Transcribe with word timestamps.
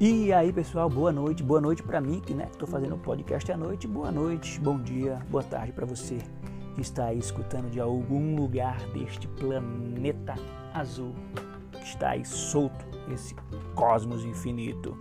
E 0.00 0.32
aí, 0.32 0.52
pessoal, 0.52 0.88
boa 0.88 1.10
noite. 1.10 1.42
Boa 1.42 1.60
noite 1.60 1.82
para 1.82 2.00
mim, 2.00 2.20
que 2.20 2.32
né, 2.32 2.46
estou 2.52 2.68
fazendo 2.68 2.94
o 2.94 2.98
podcast 2.98 3.50
à 3.50 3.56
noite. 3.56 3.88
Boa 3.88 4.12
noite, 4.12 4.60
bom 4.60 4.78
dia, 4.78 5.18
boa 5.28 5.42
tarde 5.42 5.72
para 5.72 5.84
você 5.84 6.18
que 6.76 6.80
está 6.80 7.06
aí 7.06 7.18
escutando 7.18 7.68
de 7.68 7.80
algum 7.80 8.36
lugar 8.36 8.78
deste 8.90 9.26
planeta 9.26 10.36
azul 10.72 11.12
que 11.72 11.82
está 11.82 12.10
aí 12.10 12.24
solto, 12.24 12.86
esse 13.12 13.34
cosmos 13.74 14.24
infinito. 14.24 14.96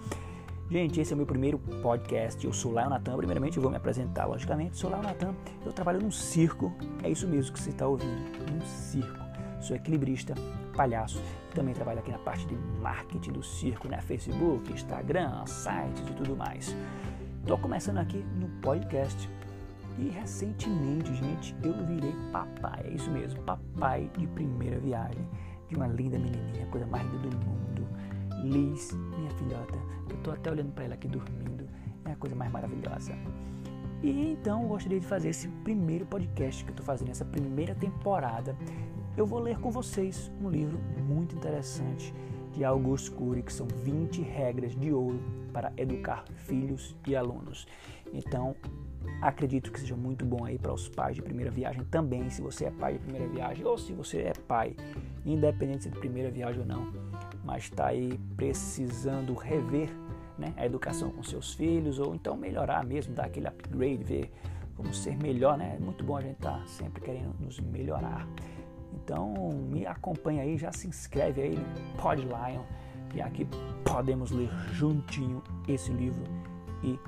Gente, 0.68 1.00
esse 1.00 1.14
é 1.14 1.16
o 1.16 1.18
meu 1.18 1.28
primeiro 1.28 1.60
podcast. 1.60 2.44
Eu 2.44 2.52
sou 2.52 2.72
Laio 2.72 2.90
Natan. 2.90 3.16
Primeiramente, 3.18 3.58
eu 3.58 3.62
vou 3.62 3.70
me 3.70 3.78
apresentar, 3.78 4.26
logicamente. 4.26 4.78
Sou 4.78 4.90
Laio 4.90 5.04
Natan. 5.04 5.36
Eu 5.64 5.72
trabalho 5.72 6.02
num 6.02 6.10
circo. 6.10 6.74
É 7.04 7.10
isso 7.12 7.28
mesmo 7.28 7.54
que 7.54 7.60
você 7.60 7.70
está 7.70 7.88
ouvindo. 7.88 8.20
Num 8.52 8.66
circo. 8.66 9.20
Sou 9.62 9.76
equilibrista, 9.76 10.34
palhaço. 10.78 11.22
Também 11.54 11.74
trabalho 11.74 12.00
aqui 12.00 12.12
na 12.12 12.20
parte 12.20 12.46
de 12.46 12.56
marketing 12.80 13.32
do 13.32 13.44
circo, 13.44 13.90
né? 13.90 14.00
Facebook, 14.00 14.72
Instagram, 14.72 15.46
sites 15.48 16.08
e 16.08 16.14
tudo 16.14 16.38
mais. 16.38 16.74
Estou 17.42 17.58
começando 17.58 17.98
aqui 17.98 18.24
no 18.40 18.48
podcast. 18.62 19.30
E 19.98 20.10
recentemente, 20.10 21.12
gente, 21.16 21.56
eu 21.64 21.74
virei 21.88 22.14
papai. 22.32 22.84
É 22.86 22.90
isso 22.92 23.10
mesmo, 23.10 23.42
papai 23.42 24.10
de 24.16 24.28
primeira 24.28 24.80
viagem 24.80 25.28
de 25.68 25.76
uma 25.76 25.88
linda 25.88 26.20
menininha, 26.20 26.68
coisa 26.68 26.86
mais 26.86 27.04
linda 27.12 27.30
do 27.30 27.38
mundo. 27.38 27.88
Liz, 28.44 28.94
minha 29.18 29.32
filhota. 29.32 29.80
Eu 30.08 30.18
tô 30.18 30.30
até 30.30 30.52
olhando 30.52 30.72
para 30.72 30.86
ela 30.86 30.94
aqui 30.94 31.08
dormindo. 31.08 31.68
É 32.06 32.12
a 32.12 32.16
coisa 32.16 32.36
mais 32.36 32.52
maravilhosa. 32.52 33.14
E 34.04 34.32
então 34.32 34.62
eu 34.62 34.68
gostaria 34.68 35.00
de 35.00 35.08
fazer 35.08 35.30
esse 35.30 35.48
primeiro 35.64 36.06
podcast 36.06 36.64
que 36.64 36.70
eu 36.70 36.74
estou 36.74 36.86
fazendo, 36.86 37.10
essa 37.10 37.26
primeira 37.26 37.74
temporada 37.74 38.56
eu 39.18 39.26
vou 39.26 39.40
ler 39.40 39.58
com 39.58 39.72
vocês 39.72 40.32
um 40.40 40.48
livro 40.48 40.78
muito 41.08 41.36
interessante 41.36 42.14
de 42.54 42.64
Augusto 42.64 43.12
Cury, 43.14 43.42
que 43.42 43.52
são 43.52 43.68
20 43.68 44.22
regras 44.22 44.76
de 44.76 44.94
ouro 44.94 45.20
para 45.52 45.74
educar 45.76 46.24
filhos 46.36 46.96
e 47.08 47.16
alunos. 47.16 47.68
Então, 48.14 48.56
acredito 49.20 49.72
que 49.72 49.80
seja 49.80 49.96
muito 49.96 50.24
bom 50.24 50.46
aí 50.46 50.60
para 50.60 50.72
os 50.72 50.88
pais 50.88 51.16
de 51.16 51.24
primeira 51.24 51.50
viagem 51.50 51.84
também, 51.86 52.30
se 52.30 52.44
você 52.44 52.66
é 52.66 52.72
pai 52.72 52.94
de 52.94 53.00
primeira 53.00 53.28
viagem 53.28 53.66
ou 53.66 53.76
se 53.76 53.92
você 53.92 54.20
é 54.20 54.34
pai, 54.34 54.76
independente 55.26 55.84
se 55.84 55.90
é 55.90 55.92
de 55.92 55.98
primeira 55.98 56.30
viagem 56.30 56.62
ou 56.62 56.68
não, 56.68 56.94
mas 57.44 57.64
está 57.64 57.88
aí 57.88 58.20
precisando 58.36 59.34
rever 59.34 59.90
né, 60.38 60.54
a 60.58 60.66
educação 60.66 61.10
com 61.10 61.24
seus 61.24 61.56
filhos 61.56 61.98
ou 61.98 62.14
então 62.14 62.38
melhorar 62.38 62.86
mesmo, 62.86 63.16
dar 63.16 63.26
aquele 63.26 63.48
upgrade, 63.48 64.04
ver 64.04 64.32
como 64.76 64.94
ser 64.94 65.18
melhor, 65.18 65.58
né? 65.58 65.76
É 65.76 65.84
muito 65.84 66.04
bom 66.04 66.18
a 66.18 66.22
gente 66.22 66.36
estar 66.36 66.60
tá 66.60 66.68
sempre 66.68 67.02
querendo 67.02 67.34
nos 67.40 67.60
melhorar. 67.60 68.28
Então 68.94 69.50
me 69.72 69.86
acompanha 69.86 70.44
aí, 70.44 70.58
já 70.58 70.72
se 70.72 70.88
inscreve 70.88 71.42
aí 71.42 71.56
no 71.56 72.02
Podlion, 72.02 72.64
que 73.10 73.22
aqui 73.22 73.48
podemos 73.84 74.32
ler 74.32 74.50
juntinho 74.74 75.42
esse 75.68 75.92
livro 75.92 76.24
e 76.84 77.00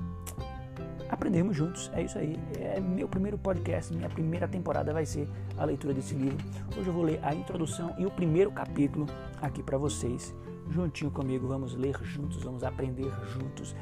aprendermos 1.08 1.56
juntos. 1.56 1.90
É 1.94 2.02
isso 2.02 2.18
aí. 2.18 2.38
É 2.58 2.80
meu 2.80 3.08
primeiro 3.08 3.36
podcast, 3.36 3.94
minha 3.94 4.08
primeira 4.08 4.48
temporada 4.48 4.92
vai 4.92 5.04
ser 5.04 5.28
a 5.58 5.64
leitura 5.64 5.92
desse 5.92 6.14
livro. 6.14 6.38
Hoje 6.76 6.88
eu 6.88 6.92
vou 6.92 7.02
ler 7.02 7.20
a 7.22 7.34
introdução 7.34 7.94
e 7.98 8.06
o 8.06 8.10
primeiro 8.10 8.50
capítulo 8.50 9.06
aqui 9.40 9.62
para 9.62 9.76
vocês. 9.76 10.34
Juntinho 10.70 11.10
comigo, 11.10 11.48
vamos 11.48 11.74
ler 11.74 11.96
juntos, 12.02 12.42
vamos 12.42 12.62
aprender 12.62 13.10
juntos. 13.26 13.74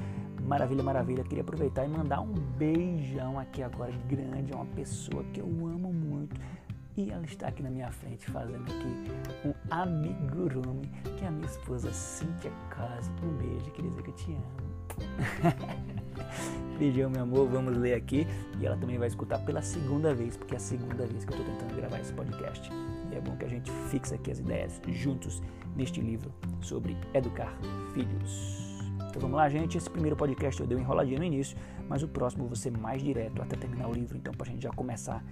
Maravilha, 0.43 0.83
maravilha. 0.83 1.23
Queria 1.23 1.43
aproveitar 1.43 1.85
e 1.85 1.89
mandar 1.89 2.23
um 2.23 2.33
beijão 2.33 3.39
aqui 3.39 3.63
agora 3.63 3.93
grande 4.09 4.53
a 4.55 4.57
uma 4.57 4.67
pessoa 4.67 5.23
que 5.25 5.41
eu 5.41 5.47
amo 5.47 5.93
muito 5.93 6.35
e 6.99 7.11
ela 7.13 7.25
está 7.25 7.47
aqui 7.47 7.63
na 7.63 7.71
minha 7.71 7.93
frente 7.93 8.29
fazendo 8.29 8.65
aqui 8.65 9.49
um 9.49 9.55
amigurumi, 9.71 10.91
que 11.17 11.25
é 11.25 11.29
a 11.29 11.31
minha 11.31 11.47
esposa 11.47 11.93
Cíntia 11.93 12.51
Casa. 12.71 13.09
Um 13.23 13.37
beijo, 13.37 13.71
queria 13.71 13.91
dizer 13.91 14.03
que 14.03 14.11
eu 14.11 14.15
te 14.15 14.33
amo. 14.33 15.79
Beijão, 16.77 17.09
meu 17.09 17.23
amor, 17.23 17.49
vamos 17.49 17.77
ler 17.77 17.95
aqui. 17.95 18.27
E 18.59 18.67
ela 18.67 18.77
também 18.77 18.99
vai 18.99 19.07
escutar 19.07 19.39
pela 19.45 19.63
segunda 19.63 20.13
vez, 20.13 20.37
porque 20.37 20.55
é 20.55 20.57
a 20.57 20.61
segunda 20.61 21.07
vez 21.07 21.25
que 21.25 21.33
eu 21.33 21.39
estou 21.39 21.55
tentando 21.55 21.77
gravar 21.77 22.01
esse 22.01 22.13
podcast. 22.13 22.69
E 23.13 23.15
é 23.15 23.21
bom 23.21 23.37
que 23.37 23.45
a 23.45 23.49
gente 23.49 23.71
fixe 23.91 24.15
aqui 24.15 24.33
as 24.33 24.41
ideias 24.41 24.81
juntos 24.89 25.41
neste 25.77 26.01
livro 26.01 26.35
sobre 26.61 26.97
educar 27.15 27.57
filhos. 27.95 28.83
Então 29.09 29.23
vamos 29.23 29.37
lá, 29.37 29.49
gente. 29.49 29.79
Esse 29.79 29.89
primeiro 29.89 30.17
podcast 30.17 30.61
eu 30.61 30.67
dei 30.67 30.77
uma 30.77 30.83
enroladinha 30.83 31.19
no 31.19 31.25
início, 31.25 31.57
mas 31.89 32.03
o 32.03 32.09
próximo 32.09 32.55
ser 32.57 32.77
mais 32.77 33.01
direto 33.01 33.41
até 33.41 33.57
terminar 33.57 33.89
o 33.89 33.93
livro, 33.93 34.17
então 34.17 34.35
para 34.35 34.49
a 34.49 34.51
gente 34.51 34.63
já 34.63 34.71
começar 34.71 35.25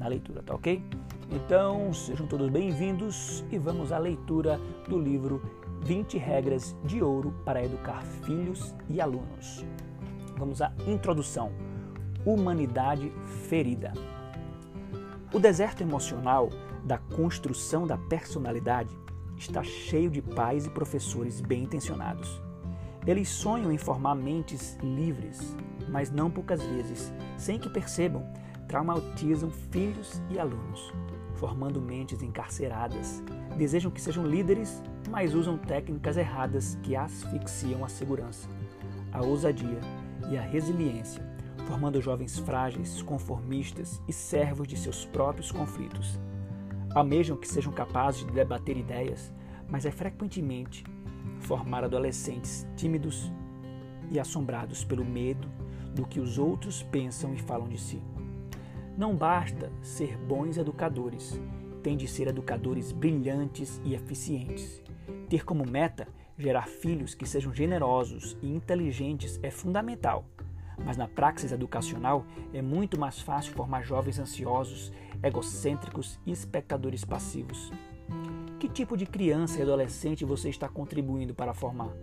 na 0.00 0.08
leitura, 0.08 0.42
tá 0.42 0.54
ok? 0.54 0.82
Então, 1.30 1.92
sejam 1.92 2.26
todos 2.26 2.48
bem-vindos 2.48 3.44
e 3.52 3.58
vamos 3.58 3.92
à 3.92 3.98
leitura 3.98 4.58
do 4.88 4.98
livro 4.98 5.42
20 5.82 6.16
Regras 6.16 6.74
de 6.84 7.02
Ouro 7.02 7.32
para 7.44 7.62
Educar 7.62 8.02
Filhos 8.24 8.74
e 8.88 8.98
Alunos. 8.98 9.62
Vamos 10.38 10.62
à 10.62 10.72
introdução. 10.86 11.52
Humanidade 12.24 13.12
ferida. 13.48 13.92
O 15.34 15.38
deserto 15.38 15.82
emocional 15.82 16.48
da 16.82 16.96
construção 16.96 17.86
da 17.86 17.98
personalidade 17.98 18.96
está 19.36 19.62
cheio 19.62 20.10
de 20.10 20.22
pais 20.22 20.64
e 20.64 20.70
professores 20.70 21.42
bem 21.42 21.64
intencionados. 21.64 22.42
Eles 23.06 23.28
sonham 23.28 23.70
em 23.70 23.78
formar 23.78 24.14
mentes 24.14 24.78
livres, 24.82 25.54
mas 25.88 26.10
não 26.10 26.30
poucas 26.30 26.62
vezes, 26.62 27.12
sem 27.36 27.58
que 27.58 27.68
percebam, 27.68 28.26
traumatizam 28.70 29.50
filhos 29.50 30.22
e 30.30 30.38
alunos, 30.38 30.92
formando 31.34 31.80
mentes 31.80 32.22
encarceradas. 32.22 33.20
Desejam 33.58 33.90
que 33.90 34.00
sejam 34.00 34.24
líderes, 34.24 34.80
mas 35.10 35.34
usam 35.34 35.58
técnicas 35.58 36.16
erradas 36.16 36.78
que 36.80 36.94
asfixiam 36.94 37.84
a 37.84 37.88
segurança, 37.88 38.48
a 39.12 39.22
ousadia 39.22 39.80
e 40.30 40.38
a 40.38 40.40
resiliência, 40.40 41.20
formando 41.66 42.00
jovens 42.00 42.38
frágeis, 42.38 43.02
conformistas 43.02 44.00
e 44.06 44.12
servos 44.12 44.68
de 44.68 44.76
seus 44.76 45.04
próprios 45.04 45.50
conflitos. 45.50 46.20
Almejam 46.94 47.36
que 47.36 47.48
sejam 47.48 47.72
capazes 47.72 48.24
de 48.24 48.32
debater 48.32 48.76
ideias, 48.76 49.34
mas 49.68 49.84
é 49.84 49.90
frequentemente 49.90 50.84
formar 51.40 51.82
adolescentes 51.82 52.64
tímidos 52.76 53.32
e 54.12 54.20
assombrados 54.20 54.84
pelo 54.84 55.04
medo 55.04 55.48
do 55.92 56.06
que 56.06 56.20
os 56.20 56.38
outros 56.38 56.84
pensam 56.84 57.34
e 57.34 57.38
falam 57.38 57.68
de 57.68 57.76
si. 57.76 58.00
Não 59.00 59.16
basta 59.16 59.72
ser 59.80 60.18
bons 60.18 60.58
educadores, 60.58 61.40
tem 61.82 61.96
de 61.96 62.06
ser 62.06 62.26
educadores 62.26 62.92
brilhantes 62.92 63.80
e 63.82 63.94
eficientes. 63.94 64.82
Ter 65.26 65.42
como 65.42 65.64
meta 65.64 66.06
gerar 66.36 66.68
filhos 66.68 67.14
que 67.14 67.26
sejam 67.26 67.50
generosos 67.50 68.36
e 68.42 68.54
inteligentes 68.54 69.40
é 69.42 69.50
fundamental, 69.50 70.26
mas 70.84 70.98
na 70.98 71.08
praxis 71.08 71.50
educacional 71.50 72.26
é 72.52 72.60
muito 72.60 73.00
mais 73.00 73.18
fácil 73.22 73.54
formar 73.54 73.80
jovens 73.84 74.18
ansiosos, 74.18 74.92
egocêntricos 75.22 76.20
e 76.26 76.30
espectadores 76.30 77.02
passivos. 77.02 77.72
Que 78.58 78.68
tipo 78.68 78.98
de 78.98 79.06
criança 79.06 79.60
e 79.60 79.62
adolescente 79.62 80.26
você 80.26 80.50
está 80.50 80.68
contribuindo 80.68 81.34
para 81.34 81.54
formar? 81.54 81.94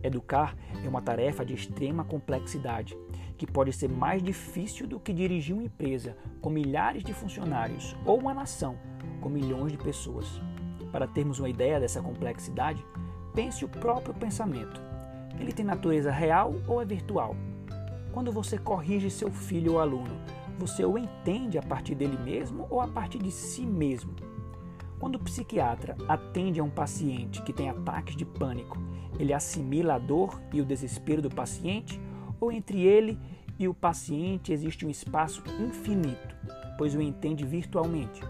Educar 0.00 0.56
é 0.84 0.88
uma 0.88 1.02
tarefa 1.02 1.44
de 1.44 1.54
extrema 1.54 2.04
complexidade, 2.04 2.96
que 3.40 3.50
pode 3.50 3.72
ser 3.72 3.88
mais 3.88 4.22
difícil 4.22 4.86
do 4.86 5.00
que 5.00 5.14
dirigir 5.14 5.54
uma 5.54 5.64
empresa 5.64 6.14
com 6.42 6.50
milhares 6.50 7.02
de 7.02 7.14
funcionários 7.14 7.96
ou 8.04 8.18
uma 8.18 8.34
nação 8.34 8.76
com 9.18 9.30
milhões 9.30 9.72
de 9.72 9.78
pessoas. 9.78 10.26
Para 10.92 11.06
termos 11.06 11.38
uma 11.38 11.48
ideia 11.48 11.80
dessa 11.80 12.02
complexidade, 12.02 12.84
pense 13.34 13.64
o 13.64 13.68
próprio 13.68 14.12
pensamento. 14.12 14.78
Ele 15.38 15.54
tem 15.54 15.64
natureza 15.64 16.10
real 16.10 16.54
ou 16.68 16.82
é 16.82 16.84
virtual? 16.84 17.34
Quando 18.12 18.30
você 18.30 18.58
corrige 18.58 19.08
seu 19.08 19.30
filho 19.30 19.72
ou 19.72 19.80
aluno, 19.80 20.20
você 20.58 20.84
o 20.84 20.98
entende 20.98 21.56
a 21.56 21.62
partir 21.62 21.94
dele 21.94 22.18
mesmo 22.18 22.66
ou 22.68 22.78
a 22.78 22.88
partir 22.88 23.20
de 23.20 23.30
si 23.30 23.64
mesmo? 23.64 24.14
Quando 24.98 25.14
o 25.14 25.20
psiquiatra 25.20 25.96
atende 26.06 26.60
a 26.60 26.62
um 26.62 26.68
paciente 26.68 27.40
que 27.40 27.54
tem 27.54 27.70
ataques 27.70 28.14
de 28.14 28.26
pânico, 28.26 28.76
ele 29.18 29.32
assimila 29.32 29.94
a 29.94 29.98
dor 29.98 30.38
e 30.52 30.60
o 30.60 30.66
desespero 30.66 31.22
do 31.22 31.30
paciente 31.30 31.98
ou 32.40 32.50
entre 32.50 32.80
ele 32.80 33.18
e 33.58 33.68
o 33.68 33.74
paciente 33.74 34.52
existe 34.52 34.86
um 34.86 34.90
espaço 34.90 35.42
infinito, 35.60 36.34
pois 36.78 36.94
o 36.94 37.02
entende 37.02 37.44
virtualmente? 37.44 38.22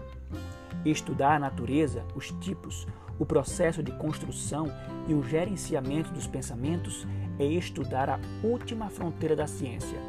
Estudar 0.83 1.35
a 1.35 1.39
natureza, 1.39 2.03
os 2.15 2.31
tipos, 2.41 2.85
o 3.17 3.25
processo 3.25 3.81
de 3.83 3.91
construção 3.93 4.67
e 5.07 5.13
o 5.13 5.23
gerenciamento 5.23 6.11
dos 6.11 6.27
pensamentos 6.27 7.07
é 7.39 7.45
estudar 7.45 8.09
a 8.09 8.19
última 8.43 8.89
fronteira 8.89 9.35
da 9.35 9.47
ciência. 9.47 9.99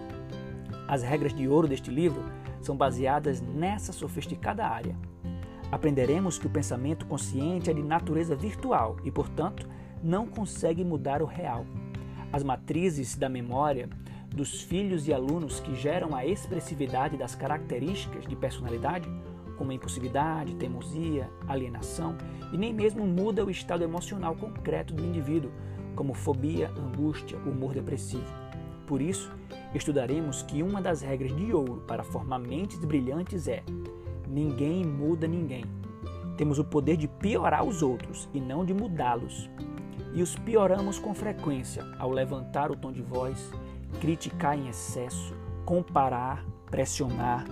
As 0.89 1.03
regras 1.03 1.33
de 1.33 1.47
ouro 1.47 1.69
deste 1.69 1.91
livro 1.91 2.25
são 2.61 2.77
baseadas 2.77 3.41
nessa 3.41 3.93
sofisticada 3.93 4.67
área. 4.67 4.97
Aprenderemos 5.71 6.39
que 6.39 6.47
o 6.47 6.51
pensamento 6.51 7.07
consciente 7.07 7.71
é 7.71 7.75
de 7.75 7.83
natureza 7.83 8.35
virtual 8.35 8.97
e, 9.05 9.11
portanto, 9.11 9.69
não 10.03 10.27
consegue 10.27 10.85
mudar 10.85 11.23
o 11.23 11.27
real. 11.27 11.65
As 12.33 12.43
matrizes 12.43 13.15
da 13.17 13.29
memória 13.29 13.89
dos 14.35 14.63
filhos 14.63 15.07
e 15.07 15.13
alunos 15.13 15.61
que 15.61 15.75
geram 15.75 16.15
a 16.15 16.25
expressividade 16.25 17.17
das 17.17 17.35
características 17.35 18.27
de 18.27 18.35
personalidade, 18.35 19.09
como 19.59 19.73
impulsividade, 19.73 20.55
teimosia, 20.55 21.31
alienação, 21.47 22.17
e 22.53 22.57
nem 22.57 22.73
mesmo 22.73 23.07
muda 23.07 23.45
o 23.45 23.51
estado 23.51 23.85
emocional 23.85 24.35
concreto 24.35 24.95
do 24.95 25.05
indivíduo, 25.05 25.53
como 25.95 26.15
fobia, 26.15 26.71
angústia, 26.71 27.39
humor 27.39 27.75
depressivo. 27.75 28.25
Por 28.87 29.01
isso, 29.01 29.31
estudaremos 29.75 30.43
que 30.43 30.63
uma 30.63 30.81
das 30.81 31.03
regras 31.03 31.37
de 31.37 31.53
ouro 31.53 31.83
para 31.87 32.03
formar 32.03 32.39
mentes 32.39 32.79
brilhantes 32.79 33.47
é: 33.47 33.63
ninguém 34.27 34.85
muda 34.85 35.27
ninguém. 35.27 35.65
Temos 36.37 36.59
o 36.59 36.65
poder 36.65 36.97
de 36.97 37.07
piorar 37.07 37.65
os 37.65 37.83
outros 37.83 38.29
e 38.33 38.41
não 38.41 38.65
de 38.65 38.73
mudá-los. 38.73 39.49
E 40.15 40.23
os 40.23 40.37
pioramos 40.37 40.99
com 40.99 41.15
frequência 41.15 41.85
ao 41.99 42.11
levantar 42.11 42.71
o 42.71 42.77
tom 42.77 42.93
de 42.93 43.03
voz, 43.03 43.51
criticar 44.01 44.59
em 44.59 44.69
excesso, 44.69 45.35
comparar, 45.65 46.45
pressionar. 46.71 47.45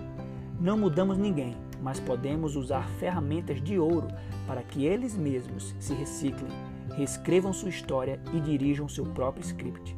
Não 0.59 0.77
mudamos 0.77 1.17
ninguém, 1.17 1.57
mas 1.81 1.99
podemos 1.99 2.55
usar 2.55 2.87
ferramentas 2.99 3.61
de 3.61 3.79
ouro 3.79 4.07
para 4.45 4.61
que 4.61 4.85
eles 4.85 5.15
mesmos 5.15 5.75
se 5.79 5.93
reciclem, 5.93 6.51
reescrevam 6.95 7.51
sua 7.51 7.69
história 7.69 8.21
e 8.33 8.39
dirijam 8.39 8.87
seu 8.87 9.05
próprio 9.05 9.43
script. 9.43 9.97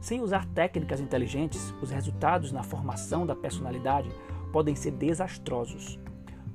Sem 0.00 0.20
usar 0.20 0.44
técnicas 0.46 1.00
inteligentes, 1.00 1.72
os 1.80 1.90
resultados 1.90 2.52
na 2.52 2.62
formação 2.62 3.24
da 3.24 3.34
personalidade 3.34 4.10
podem 4.52 4.74
ser 4.74 4.90
desastrosos. 4.90 5.98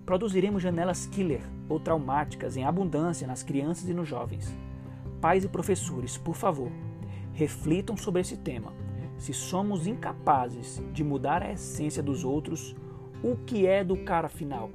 Produziremos 0.06 0.62
janelas 0.62 1.06
killer 1.06 1.42
ou 1.68 1.80
traumáticas 1.80 2.58
em 2.58 2.64
abundância 2.64 3.26
nas 3.26 3.42
crianças 3.42 3.88
e 3.88 3.94
nos 3.94 4.08
jovens. 4.08 4.54
Pais 5.22 5.44
e 5.44 5.50
professores, 5.50 6.18
por 6.18 6.36
favor, 6.36 6.72
reflitam 7.34 7.98
sobre 7.98 8.22
esse 8.22 8.38
tema. 8.38 8.74
Se 9.18 9.34
somos 9.34 9.86
incapazes 9.86 10.82
de 10.94 11.04
mudar 11.04 11.44
a 11.44 11.52
essência 11.52 12.02
dos 12.02 12.24
outros, 12.24 12.74
o 13.22 13.36
que 13.36 13.68
é 13.68 13.82
educar 13.82 14.24
afinal? 14.24 14.72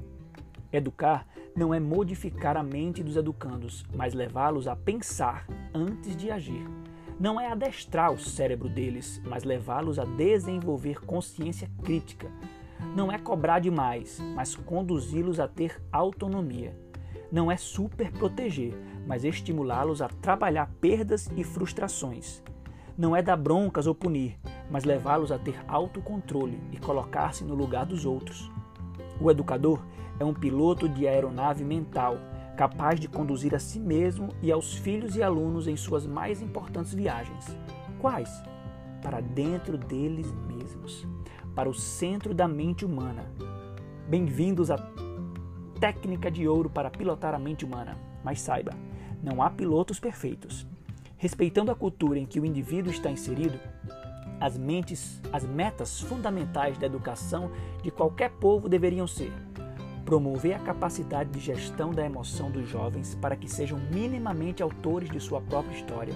Educar 0.71 1.27
não 1.57 1.73
é 1.73 1.81
modificar 1.81 2.57
a 2.57 2.63
mente 2.63 3.03
dos 3.03 3.17
educandos, 3.17 3.87
mas 3.95 4.13
levá-los 4.13 4.69
a 4.69 4.77
pensar 4.77 5.47
antes 5.73 6.15
de 6.15 6.31
agir. 6.31 6.69
Não 7.19 7.41
é 7.41 7.51
adestrar 7.51 8.13
o 8.13 8.19
cérebro 8.19 8.69
deles, 8.69 9.23
mas 9.25 9.45
levá-los 9.45 9.99
a 9.99 10.05
desenvolver 10.05 11.01
consciência 11.07 11.71
crítica. 11.83 12.31
Não 12.95 13.11
é 13.11 13.19
cobrar 13.19 13.61
demais, 13.61 14.21
mas 14.35 14.55
conduzi-los 14.55 15.41
a 15.41 15.49
ter 15.49 15.81
autonomia. 15.91 16.84
Não 17.31 17.51
é 17.51 17.57
super 17.57 18.13
proteger, 18.13 18.75
mas 19.07 19.25
estimulá-los 19.25 20.01
a 20.01 20.09
trabalhar 20.09 20.71
perdas 20.81 21.31
e 21.37 21.43
frustrações. 21.43 22.43
Não 22.97 23.15
é 23.15 23.23
dar 23.23 23.37
broncas 23.37 23.87
ou 23.87 23.95
punir, 23.95 24.39
mas 24.71 24.85
levá-los 24.85 25.33
a 25.33 25.39
ter 25.39 25.59
autocontrole 25.67 26.61
e 26.71 26.77
colocar-se 26.77 27.45
no 27.45 27.55
lugar 27.55 27.87
dos 27.87 28.07
outros. 28.07 28.51
O 29.21 29.31
educador 29.31 29.85
é 30.19 30.25
um 30.25 30.35
piloto 30.35 30.89
de 30.89 31.09
aeronave 31.09 31.65
mental, 31.65 32.19
capaz 32.57 33.01
de 33.01 33.09
conduzir 33.09 33.55
a 33.55 33.59
si 33.59 33.81
mesmo 33.81 34.29
e 34.41 34.53
aos 34.53 34.75
filhos 34.75 35.17
e 35.17 35.23
alunos 35.23 35.67
em 35.67 35.77
suas 35.77 36.07
mais 36.07 36.41
importantes 36.41 36.95
viagens. 36.95 37.57
Quais? 38.01 38.31
Para 39.03 39.21
dentro 39.21 39.77
deles 39.77 40.33
mesmos, 40.47 41.07
para 41.55 41.69
o 41.69 41.75
centro 41.75 42.33
da 42.33 42.47
mente 42.47 42.85
humana. 42.85 43.25
Bem-vindos 44.09 44.71
à 44.71 44.79
técnica 45.85 46.31
de 46.31 46.49
ouro 46.49 46.71
para 46.71 46.89
pilotar 46.89 47.35
a 47.35 47.39
mente 47.39 47.63
humana. 47.63 47.99
Mas 48.25 48.41
saiba, 48.41 48.73
não 49.23 49.43
há 49.43 49.51
pilotos 49.51 50.01
perfeitos. 50.01 50.67
Respeitando 51.19 51.71
a 51.71 51.75
cultura 51.75 52.19
em 52.19 52.25
que 52.25 52.41
o 52.41 52.47
indivíduo 52.47 52.91
está 52.91 53.11
inserido, 53.11 53.61
as 54.41 54.57
mentes, 54.57 55.21
as 55.31 55.45
metas 55.45 56.01
fundamentais 56.01 56.79
da 56.79 56.87
educação 56.87 57.51
de 57.83 57.91
qualquer 57.91 58.31
povo 58.31 58.67
deveriam 58.67 59.07
ser 59.07 59.31
promover 60.07 60.55
a 60.55 60.59
capacidade 60.59 61.31
de 61.31 61.41
gestão 61.41 61.91
da 61.91 62.05
emoção 62.05 62.51
dos 62.51 62.67
jovens 62.67 63.15
para 63.15 63.37
que 63.37 63.49
sejam 63.49 63.79
minimamente 63.93 64.63
autores 64.63 65.11
de 65.11 65.21
sua 65.21 65.43
própria 65.43 65.77
história, 65.77 66.15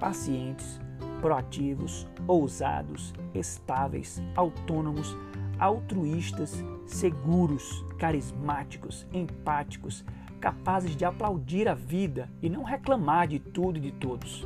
pacientes, 0.00 0.80
proativos, 1.20 2.04
ousados, 2.26 3.12
estáveis, 3.32 4.20
autônomos, 4.34 5.16
altruístas, 5.58 6.64
seguros, 6.88 7.84
carismáticos, 7.98 9.06
empáticos, 9.12 10.04
capazes 10.40 10.96
de 10.96 11.04
aplaudir 11.04 11.68
a 11.68 11.74
vida 11.74 12.30
e 12.42 12.48
não 12.48 12.62
reclamar 12.64 13.28
de 13.28 13.38
tudo 13.38 13.78
e 13.78 13.80
de 13.80 13.92
todos. 13.92 14.44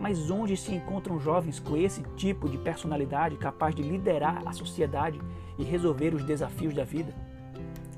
Mas 0.00 0.30
onde 0.30 0.56
se 0.56 0.74
encontram 0.74 1.18
jovens 1.18 1.58
com 1.58 1.76
esse 1.76 2.02
tipo 2.16 2.48
de 2.48 2.58
personalidade 2.58 3.36
capaz 3.36 3.74
de 3.74 3.82
liderar 3.82 4.42
a 4.46 4.52
sociedade 4.52 5.20
e 5.58 5.64
resolver 5.64 6.14
os 6.14 6.24
desafios 6.24 6.74
da 6.74 6.84
vida? 6.84 7.14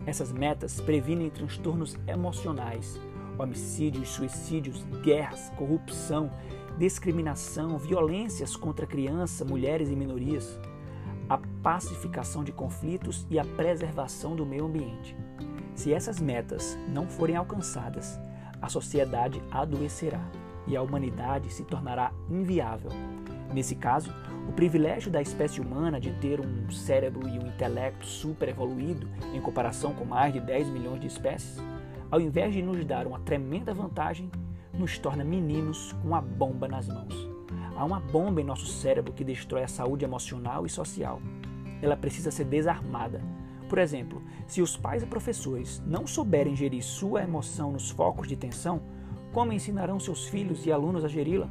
Essas 0.06 0.32
metas 0.32 0.80
previnem 0.80 1.30
transtornos 1.30 1.96
emocionais, 2.06 2.98
homicídios, 3.38 4.08
suicídios, 4.10 4.84
guerras, 5.02 5.50
corrupção, 5.56 6.30
discriminação, 6.78 7.76
violências 7.76 8.54
contra 8.54 8.86
crianças, 8.86 9.46
mulheres 9.48 9.88
e 9.88 9.96
minorias, 9.96 10.58
a 11.28 11.38
pacificação 11.62 12.44
de 12.44 12.52
conflitos 12.52 13.26
e 13.30 13.38
a 13.38 13.44
preservação 13.44 14.36
do 14.36 14.46
meio 14.46 14.66
ambiente. 14.66 15.16
Se 15.74 15.92
essas 15.92 16.20
metas 16.20 16.78
não 16.88 17.06
forem 17.06 17.36
alcançadas, 17.36 18.18
a 18.60 18.68
sociedade 18.68 19.42
adoecerá 19.50 20.20
e 20.66 20.76
a 20.76 20.82
humanidade 20.82 21.52
se 21.52 21.64
tornará 21.64 22.12
inviável. 22.30 22.90
Nesse 23.52 23.74
caso, 23.74 24.12
o 24.48 24.52
privilégio 24.52 25.10
da 25.10 25.20
espécie 25.20 25.60
humana 25.60 26.00
de 26.00 26.12
ter 26.14 26.40
um 26.40 26.70
cérebro 26.70 27.28
e 27.28 27.38
um 27.38 27.48
intelecto 27.48 28.06
super 28.06 28.48
evoluído 28.48 29.08
em 29.34 29.40
comparação 29.40 29.92
com 29.92 30.04
mais 30.04 30.32
de 30.32 30.40
10 30.40 30.68
milhões 30.68 31.00
de 31.00 31.06
espécies, 31.06 31.62
ao 32.10 32.20
invés 32.20 32.54
de 32.54 32.62
nos 32.62 32.84
dar 32.84 33.06
uma 33.06 33.20
tremenda 33.20 33.74
vantagem, 33.74 34.30
nos 34.72 34.98
torna 34.98 35.24
meninos 35.24 35.92
com 36.02 36.14
a 36.14 36.20
bomba 36.20 36.68
nas 36.68 36.88
mãos. 36.88 37.35
Há 37.76 37.84
uma 37.84 38.00
bomba 38.00 38.40
em 38.40 38.44
nosso 38.44 38.66
cérebro 38.66 39.12
que 39.12 39.22
destrói 39.22 39.62
a 39.62 39.68
saúde 39.68 40.02
emocional 40.02 40.64
e 40.64 40.70
social. 40.70 41.20
Ela 41.82 41.94
precisa 41.94 42.30
ser 42.30 42.44
desarmada. 42.44 43.22
Por 43.68 43.78
exemplo, 43.78 44.22
se 44.46 44.62
os 44.62 44.78
pais 44.78 45.02
e 45.02 45.06
professores 45.06 45.82
não 45.86 46.06
souberem 46.06 46.56
gerir 46.56 46.82
sua 46.82 47.22
emoção 47.22 47.72
nos 47.72 47.90
focos 47.90 48.28
de 48.28 48.34
tensão, 48.34 48.80
como 49.30 49.52
ensinarão 49.52 50.00
seus 50.00 50.26
filhos 50.26 50.64
e 50.64 50.72
alunos 50.72 51.04
a 51.04 51.08
geri-la? 51.08 51.50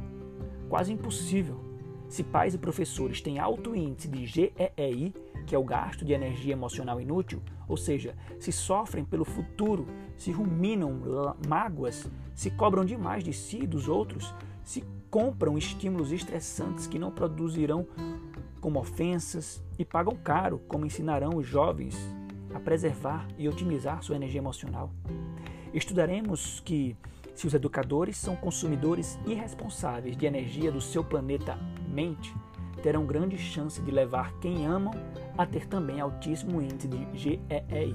Quase 0.68 0.92
impossível. 0.92 1.60
Se 2.08 2.24
pais 2.24 2.54
e 2.54 2.58
professores 2.58 3.20
têm 3.20 3.38
alto 3.38 3.76
índice 3.76 4.08
de 4.08 4.26
GEEI, 4.26 5.14
que 5.46 5.54
é 5.54 5.58
o 5.58 5.64
gasto 5.64 6.04
de 6.04 6.12
energia 6.12 6.54
emocional 6.54 7.00
inútil, 7.00 7.40
ou 7.68 7.76
seja, 7.76 8.16
se 8.40 8.50
sofrem 8.50 9.04
pelo 9.04 9.24
futuro, 9.24 9.86
se 10.16 10.32
ruminam 10.32 11.00
mágoas, 11.46 12.10
se 12.34 12.50
cobram 12.50 12.84
demais 12.84 13.22
de 13.22 13.32
si 13.32 13.60
e 13.62 13.66
dos 13.66 13.88
outros, 13.88 14.34
se 14.64 14.82
compram 15.10 15.56
estímulos 15.56 16.12
estressantes 16.12 16.86
que 16.86 16.98
não 16.98 17.10
produzirão 17.10 17.86
como 18.60 18.80
ofensas 18.80 19.62
e 19.78 19.84
pagam 19.84 20.16
caro, 20.16 20.60
como 20.66 20.86
ensinarão 20.86 21.36
os 21.36 21.46
jovens 21.46 21.96
a 22.54 22.60
preservar 22.60 23.26
e 23.38 23.48
otimizar 23.48 24.02
sua 24.02 24.16
energia 24.16 24.40
emocional. 24.40 24.90
Estudaremos 25.72 26.60
que 26.60 26.96
se 27.34 27.46
os 27.46 27.52
educadores 27.52 28.16
são 28.16 28.34
consumidores 28.34 29.18
irresponsáveis 29.26 30.16
de 30.16 30.24
energia 30.24 30.72
do 30.72 30.80
seu 30.80 31.04
planeta 31.04 31.58
mente, 31.88 32.34
terão 32.82 33.04
grande 33.04 33.36
chance 33.36 33.80
de 33.82 33.90
levar 33.90 34.32
quem 34.40 34.66
amam 34.66 34.94
a 35.36 35.44
ter 35.44 35.66
também 35.66 36.00
altíssimo 36.00 36.62
índice 36.62 36.88
de 36.88 37.18
GEEI. 37.18 37.94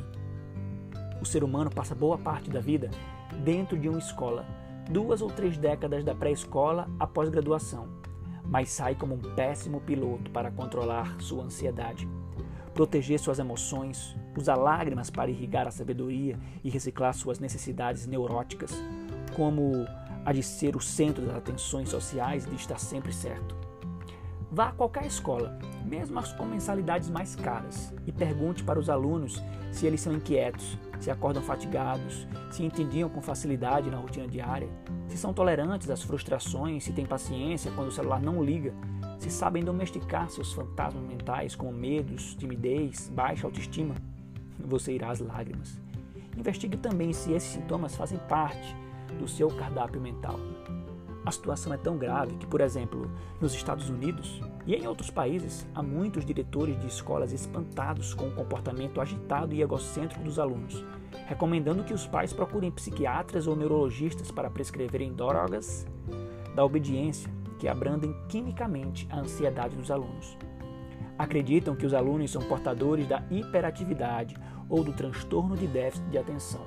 O 1.19 1.25
ser 1.25 1.43
humano 1.43 1.71
passa 1.71 1.95
boa 1.95 2.17
parte 2.17 2.49
da 2.49 2.59
vida 2.59 2.89
dentro 3.43 3.77
de 3.77 3.89
uma 3.89 3.99
escola, 3.99 4.45
duas 4.91 5.21
ou 5.21 5.29
três 5.29 5.57
décadas 5.57 6.03
da 6.03 6.13
pré-escola 6.13 6.89
à 6.99 7.07
pós-graduação, 7.07 7.87
mas 8.45 8.69
sai 8.69 8.93
como 8.93 9.15
um 9.15 9.35
péssimo 9.35 9.79
piloto 9.79 10.29
para 10.31 10.51
controlar 10.51 11.15
sua 11.21 11.45
ansiedade, 11.45 12.07
proteger 12.73 13.17
suas 13.17 13.39
emoções, 13.39 14.15
usar 14.37 14.55
lágrimas 14.55 15.09
para 15.09 15.31
irrigar 15.31 15.65
a 15.65 15.71
sabedoria 15.71 16.37
e 16.61 16.69
reciclar 16.69 17.13
suas 17.13 17.39
necessidades 17.39 18.05
neuróticas, 18.05 18.71
como 19.33 19.85
a 20.25 20.33
de 20.33 20.43
ser 20.43 20.75
o 20.75 20.81
centro 20.81 21.25
das 21.25 21.37
atenções 21.37 21.89
sociais 21.89 22.45
e 22.45 22.49
de 22.49 22.55
estar 22.57 22.77
sempre 22.77 23.13
certo. 23.13 23.55
Vá 24.51 24.67
a 24.67 24.73
qualquer 24.73 25.05
escola, 25.05 25.57
mesmo 25.85 26.19
as 26.19 26.31
com 26.33 26.45
mensalidades 26.45 27.09
mais 27.09 27.35
caras, 27.35 27.93
e 28.05 28.11
pergunte 28.11 28.63
para 28.63 28.79
os 28.79 28.89
alunos 28.89 29.41
se 29.71 29.85
eles 29.85 30.01
são 30.01 30.13
inquietos, 30.13 30.77
se 30.99 31.09
acordam 31.09 31.41
fatigados, 31.41 32.27
se 32.51 32.63
entendiam 32.63 33.09
com 33.09 33.21
facilidade 33.21 33.89
na 33.89 33.97
rotina 33.97 34.27
diária, 34.27 34.69
se 35.07 35.17
são 35.17 35.33
tolerantes 35.33 35.89
às 35.89 36.03
frustrações, 36.03 36.83
se 36.83 36.93
têm 36.93 37.05
paciência 37.05 37.71
quando 37.71 37.87
o 37.87 37.91
celular 37.91 38.21
não 38.21 38.43
liga, 38.43 38.73
se 39.19 39.29
sabem 39.29 39.63
domesticar 39.63 40.29
seus 40.29 40.51
fantasmas 40.53 41.03
mentais 41.03 41.55
como 41.55 41.71
medos, 41.71 42.35
timidez, 42.35 43.09
baixa 43.09 43.45
autoestima. 43.45 43.93
Você 44.59 44.93
irá 44.93 45.11
às 45.11 45.19
lágrimas. 45.19 45.79
Investigue 46.37 46.77
também 46.77 47.13
se 47.13 47.31
esses 47.31 47.51
sintomas 47.51 47.95
fazem 47.95 48.17
parte 48.29 48.75
do 49.19 49.27
seu 49.27 49.49
cardápio 49.49 50.01
mental. 50.01 50.39
A 51.23 51.31
situação 51.31 51.71
é 51.71 51.77
tão 51.77 51.97
grave 51.97 52.35
que, 52.35 52.47
por 52.47 52.61
exemplo, 52.61 53.09
nos 53.39 53.53
Estados 53.53 53.89
Unidos 53.89 54.41
e 54.65 54.73
em 54.73 54.87
outros 54.87 55.11
países, 55.11 55.67
há 55.73 55.83
muitos 55.83 56.25
diretores 56.25 56.79
de 56.79 56.87
escolas 56.87 57.31
espantados 57.31 58.13
com 58.13 58.27
o 58.27 58.35
comportamento 58.35 58.99
agitado 58.99 59.53
e 59.53 59.61
egocêntrico 59.61 60.23
dos 60.23 60.39
alunos, 60.39 60.83
recomendando 61.27 61.83
que 61.83 61.93
os 61.93 62.07
pais 62.07 62.33
procurem 62.33 62.71
psiquiatras 62.71 63.45
ou 63.45 63.55
neurologistas 63.55 64.31
para 64.31 64.49
prescreverem 64.49 65.13
drogas, 65.13 65.85
da 66.55 66.65
obediência 66.65 67.31
que 67.59 67.67
abrandem 67.67 68.15
quimicamente 68.27 69.07
a 69.11 69.19
ansiedade 69.19 69.75
dos 69.75 69.91
alunos. 69.91 70.35
Acreditam 71.17 71.75
que 71.75 71.85
os 71.85 71.93
alunos 71.93 72.31
são 72.31 72.41
portadores 72.41 73.07
da 73.07 73.23
hiperatividade 73.29 74.35
ou 74.67 74.83
do 74.83 74.91
transtorno 74.91 75.55
de 75.55 75.67
déficit 75.67 76.09
de 76.09 76.17
atenção. 76.17 76.65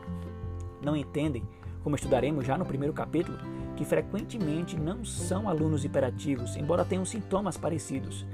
Não 0.80 0.94
entendem, 0.94 1.42
como 1.82 1.96
estudaremos 1.96 2.46
já 2.46 2.56
no 2.56 2.64
primeiro 2.64 2.94
capítulo, 2.94 3.36
que 3.76 3.84
frequentemente 3.84 4.78
não 4.78 5.04
são 5.04 5.48
alunos 5.48 5.84
hiperativos, 5.84 6.56
embora 6.56 6.84
tenham 6.84 7.04
sintomas 7.04 7.56
parecidos, 7.56 8.26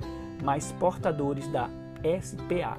mas 0.42 0.72
portadores 0.72 1.48
da 1.48 1.68
SPA, 2.20 2.78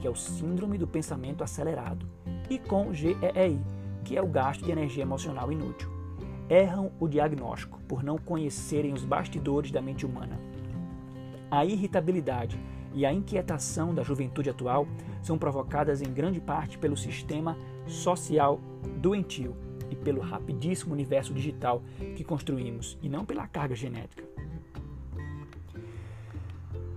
que 0.00 0.06
é 0.06 0.10
o 0.10 0.14
Síndrome 0.14 0.78
do 0.78 0.86
Pensamento 0.86 1.42
Acelerado, 1.42 2.06
e 2.48 2.58
com 2.58 2.92
GEI, 2.92 3.58
que 4.04 4.16
é 4.16 4.22
o 4.22 4.26
gasto 4.26 4.64
de 4.64 4.70
energia 4.70 5.02
emocional 5.02 5.50
inútil. 5.50 5.90
Erram 6.48 6.92
o 7.00 7.08
diagnóstico 7.08 7.80
por 7.88 8.02
não 8.02 8.18
conhecerem 8.18 8.92
os 8.92 9.04
bastidores 9.04 9.70
da 9.70 9.80
mente 9.80 10.04
humana. 10.04 10.38
A 11.50 11.64
irritabilidade 11.64 12.58
e 12.94 13.06
a 13.06 13.12
inquietação 13.12 13.94
da 13.94 14.02
juventude 14.02 14.50
atual 14.50 14.86
são 15.22 15.38
provocadas 15.38 16.02
em 16.02 16.12
grande 16.12 16.40
parte 16.40 16.76
pelo 16.76 16.96
sistema 16.96 17.56
social 17.86 18.60
doentio 18.98 19.56
e 19.92 19.96
pelo 19.96 20.22
rapidíssimo 20.22 20.94
universo 20.94 21.34
digital 21.34 21.82
que 22.16 22.24
construímos, 22.24 22.98
e 23.02 23.08
não 23.08 23.26
pela 23.26 23.46
carga 23.46 23.74
genética. 23.74 24.24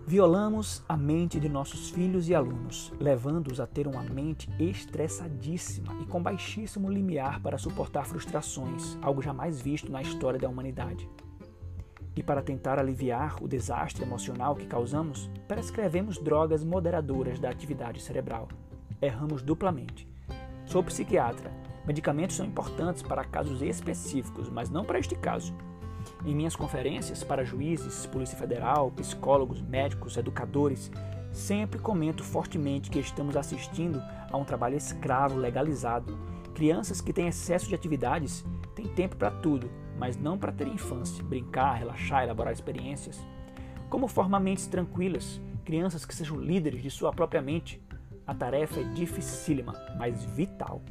Violamos 0.08 0.84
a 0.88 0.96
mente 0.96 1.40
de 1.40 1.50
nossos 1.50 1.90
filhos 1.90 2.30
e 2.30 2.36
alunos, 2.36 2.94
levando-os 3.00 3.60
a 3.60 3.66
ter 3.66 3.88
uma 3.88 4.04
mente 4.04 4.48
estressadíssima 4.60 5.94
e 6.00 6.06
com 6.06 6.22
baixíssimo 6.22 6.90
limiar 6.90 7.42
para 7.42 7.58
suportar 7.58 8.06
frustrações, 8.06 8.98
algo 9.02 9.22
jamais 9.22 9.60
visto 9.60 9.92
na 9.92 10.02
história 10.02 10.40
da 10.40 10.48
humanidade. 10.48 11.10
E 12.16 12.24
para 12.24 12.44
tentar 12.44 12.80
aliviar 12.80 13.44
o 13.44 13.48
desastre 13.48 14.04
emocional 14.04 14.56
que 14.56 14.68
causamos, 14.68 15.30
prescrevemos 15.48 16.18
drogas 16.20 16.64
moderadoras 16.64 17.40
da 17.40 17.50
atividade 17.50 18.00
cerebral. 18.00 18.48
Erramos 19.02 19.42
duplamente. 19.42 20.08
Sou 20.66 20.84
psiquiatra. 20.84 21.65
Medicamentos 21.86 22.36
são 22.36 22.46
importantes 22.46 23.04
para 23.04 23.24
casos 23.24 23.62
específicos, 23.62 24.50
mas 24.50 24.70
não 24.70 24.84
para 24.84 24.98
este 24.98 25.16
caso. 25.16 25.54
Em 26.26 26.34
minhas 26.34 26.56
conferências 26.56 27.24
para 27.24 27.46
juízes, 27.46 28.06
Polícia 28.08 28.38
Federal, 28.38 28.92
psicólogos, 28.92 29.62
médicos, 29.62 30.18
educadores, 30.18 30.92
sempre 31.32 31.80
comento 31.80 32.24
fortemente 32.24 32.90
que 32.90 33.00
estamos 33.00 33.38
assistindo 33.38 34.02
a 34.32 34.38
um 34.38 34.44
trabalho 34.44 34.76
escravo 34.76 35.38
legalizado. 35.38 36.18
Crianças 36.56 37.02
que 37.02 37.14
têm 37.14 37.28
excesso 37.28 37.68
de 37.68 37.76
atividades 37.76 38.44
têm 38.74 38.88
tempo 38.88 39.16
para 39.16 39.30
tudo, 39.30 39.70
mas 39.98 40.18
não 40.18 40.38
para 40.38 40.52
ter 40.52 40.68
infância, 40.68 41.24
brincar, 41.24 41.74
relaxar, 41.74 42.24
elaborar 42.24 42.54
experiências. 42.54 43.20
Como 43.90 44.08
formar 44.08 44.40
mentes 44.40 44.66
tranquilas, 44.66 45.40
crianças 45.64 46.06
que 46.06 46.16
sejam 46.16 46.38
líderes 46.38 46.82
de 46.82 46.90
sua 46.90 47.14
própria 47.14 47.42
mente. 47.42 47.82
A 48.26 48.34
tarefa 48.34 48.80
é 48.80 48.84
dificílima, 48.84 49.74
mas 49.98 50.24
vital. 50.24 50.82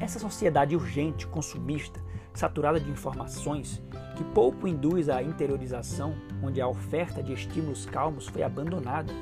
Essa 0.00 0.18
sociedade 0.18 0.76
urgente, 0.76 1.26
consumista, 1.26 2.00
saturada 2.32 2.78
de 2.78 2.88
informações, 2.88 3.82
que 4.16 4.22
pouco 4.24 4.68
induz 4.68 5.08
à 5.08 5.22
interiorização, 5.22 6.14
onde 6.42 6.60
a 6.60 6.68
oferta 6.68 7.22
de 7.22 7.32
estímulos 7.32 7.84
calmos 7.84 8.28
foi 8.28 8.42
abandonada, 8.42 9.12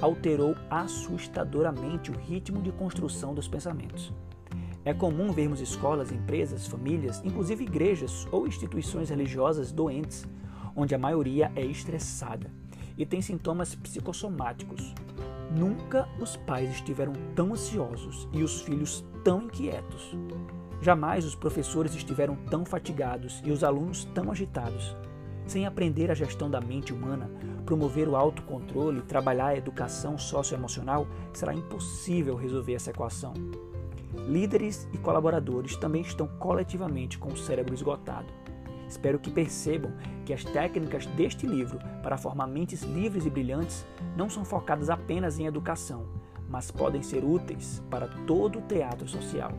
alterou 0.00 0.54
assustadoramente 0.70 2.10
o 2.10 2.16
ritmo 2.16 2.62
de 2.62 2.70
construção 2.70 3.34
dos 3.34 3.48
pensamentos. 3.48 4.12
É 4.84 4.94
comum 4.94 5.32
vermos 5.32 5.60
escolas, 5.60 6.10
empresas, 6.10 6.66
famílias, 6.66 7.20
inclusive 7.24 7.64
igrejas 7.64 8.26
ou 8.30 8.46
instituições 8.46 9.10
religiosas 9.10 9.72
doentes, 9.72 10.26
onde 10.74 10.94
a 10.94 10.98
maioria 10.98 11.52
é 11.54 11.64
estressada 11.64 12.50
e 12.96 13.04
tem 13.04 13.20
sintomas 13.20 13.74
psicossomáticos. 13.74 14.94
Nunca 15.50 16.08
os 16.20 16.36
pais 16.36 16.70
estiveram 16.70 17.12
tão 17.34 17.52
ansiosos 17.52 18.28
e 18.32 18.42
os 18.42 18.60
filhos 18.60 19.04
tão 19.24 19.42
inquietos. 19.42 20.16
Jamais 20.80 21.24
os 21.24 21.34
professores 21.34 21.94
estiveram 21.94 22.36
tão 22.36 22.64
fatigados 22.64 23.42
e 23.44 23.50
os 23.50 23.64
alunos 23.64 24.04
tão 24.14 24.30
agitados. 24.30 24.96
Sem 25.46 25.66
aprender 25.66 26.10
a 26.10 26.14
gestão 26.14 26.48
da 26.48 26.60
mente 26.60 26.92
humana, 26.92 27.28
promover 27.66 28.08
o 28.08 28.14
autocontrole, 28.14 29.02
trabalhar 29.02 29.48
a 29.48 29.56
educação 29.56 30.16
socioemocional, 30.16 31.06
será 31.32 31.52
impossível 31.52 32.36
resolver 32.36 32.74
essa 32.74 32.90
equação. 32.90 33.34
Líderes 34.28 34.88
e 34.92 34.98
colaboradores 34.98 35.76
também 35.76 36.02
estão 36.02 36.28
coletivamente 36.38 37.18
com 37.18 37.30
o 37.30 37.36
cérebro 37.36 37.74
esgotado. 37.74 38.32
Espero 38.90 39.20
que 39.20 39.30
percebam 39.30 39.92
que 40.26 40.34
as 40.34 40.42
técnicas 40.42 41.06
deste 41.06 41.46
livro 41.46 41.78
para 42.02 42.18
formar 42.18 42.48
mentes 42.48 42.82
livres 42.82 43.24
e 43.24 43.30
brilhantes 43.30 43.86
não 44.16 44.28
são 44.28 44.44
focadas 44.44 44.90
apenas 44.90 45.38
em 45.38 45.46
educação, 45.46 46.08
mas 46.48 46.72
podem 46.72 47.00
ser 47.00 47.24
úteis 47.24 47.80
para 47.88 48.08
todo 48.26 48.58
o 48.58 48.62
teatro 48.62 49.06
social. 49.06 49.52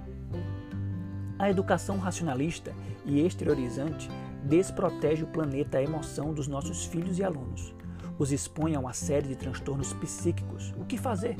A 1.39 1.49
educação 1.49 1.97
racionalista 1.97 2.75
e 3.05 3.25
exteriorizante 3.25 4.09
desprotege 4.43 5.23
o 5.23 5.27
planeta 5.27 5.81
emoção 5.81 6.33
dos 6.33 6.49
nossos 6.49 6.85
filhos 6.85 7.17
e 7.17 7.23
alunos. 7.23 7.73
Os 8.19 8.33
expõe 8.33 8.75
a 8.75 8.81
uma 8.81 8.91
série 8.91 9.29
de 9.29 9.37
transtornos 9.37 9.93
psíquicos. 9.93 10.73
O 10.77 10.83
que 10.83 10.97
fazer? 10.97 11.37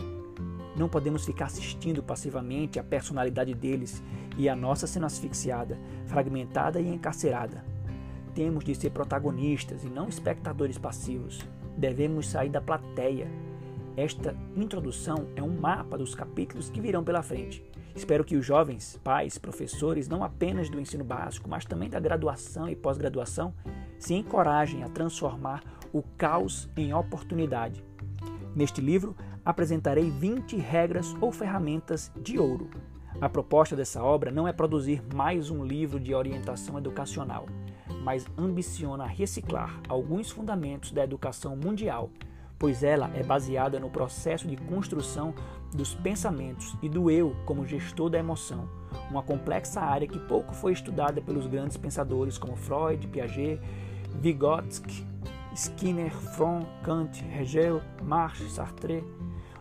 Não 0.77 0.87
podemos 0.87 1.25
ficar 1.25 1.47
assistindo 1.47 2.01
passivamente 2.01 2.79
à 2.79 2.83
personalidade 2.83 3.53
deles 3.53 4.01
e 4.37 4.47
a 4.47 4.55
nossa 4.55 4.87
sendo 4.87 5.05
asfixiada, 5.05 5.77
fragmentada 6.07 6.79
e 6.79 6.87
encarcerada. 6.87 7.70
Temos 8.33 8.63
de 8.63 8.73
ser 8.73 8.91
protagonistas 8.91 9.83
e 9.83 9.87
não 9.87 10.07
espectadores 10.07 10.77
passivos. 10.77 11.39
Devemos 11.77 12.29
sair 12.29 12.49
da 12.49 12.61
plateia. 12.61 13.27
Esta 13.97 14.35
introdução 14.55 15.27
é 15.35 15.43
um 15.43 15.59
mapa 15.59 15.97
dos 15.97 16.15
capítulos 16.15 16.69
que 16.69 16.79
virão 16.79 17.03
pela 17.03 17.21
frente. 17.21 17.63
Espero 17.93 18.23
que 18.23 18.37
os 18.37 18.45
jovens, 18.45 18.97
pais, 19.03 19.37
professores, 19.37 20.07
não 20.07 20.23
apenas 20.23 20.69
do 20.69 20.79
ensino 20.79 21.03
básico, 21.03 21.49
mas 21.49 21.65
também 21.65 21.89
da 21.89 21.99
graduação 21.99 22.69
e 22.69 22.75
pós-graduação, 22.75 23.53
se 23.99 24.13
encorajem 24.13 24.83
a 24.83 24.89
transformar 24.89 25.61
o 25.91 26.01
caos 26.01 26.69
em 26.77 26.93
oportunidade. 26.93 27.83
Neste 28.55 28.79
livro, 28.79 29.15
apresentarei 29.43 30.09
20 30.09 30.55
regras 30.55 31.13
ou 31.19 31.31
ferramentas 31.31 32.11
de 32.15 32.39
ouro. 32.39 32.69
A 33.19 33.27
proposta 33.27 33.75
dessa 33.75 34.01
obra 34.01 34.31
não 34.31 34.47
é 34.47 34.53
produzir 34.53 35.03
mais 35.13 35.49
um 35.49 35.65
livro 35.65 35.99
de 35.99 36.13
orientação 36.13 36.77
educacional, 36.77 37.45
mas 38.03 38.25
ambiciona 38.37 39.05
reciclar 39.05 39.79
alguns 39.87 40.29
fundamentos 40.29 40.91
da 40.91 41.03
educação 41.03 41.55
mundial 41.55 42.09
pois 42.61 42.83
ela 42.83 43.09
é 43.15 43.23
baseada 43.23 43.79
no 43.79 43.89
processo 43.89 44.47
de 44.47 44.55
construção 44.55 45.33
dos 45.73 45.95
pensamentos 45.95 46.77
e 46.79 46.87
do 46.87 47.09
eu 47.09 47.35
como 47.43 47.65
gestor 47.65 48.07
da 48.07 48.19
emoção, 48.19 48.69
uma 49.09 49.23
complexa 49.23 49.81
área 49.81 50.07
que 50.07 50.19
pouco 50.19 50.53
foi 50.53 50.71
estudada 50.71 51.19
pelos 51.19 51.47
grandes 51.47 51.75
pensadores 51.75 52.37
como 52.37 52.55
Freud, 52.55 53.07
Piaget, 53.07 53.59
Vygotsky, 54.21 55.07
Skinner, 55.55 56.11
Fromm, 56.11 56.61
Kant, 56.83 57.25
Hegel, 57.35 57.81
Marx, 58.03 58.39
Sartre. 58.51 59.03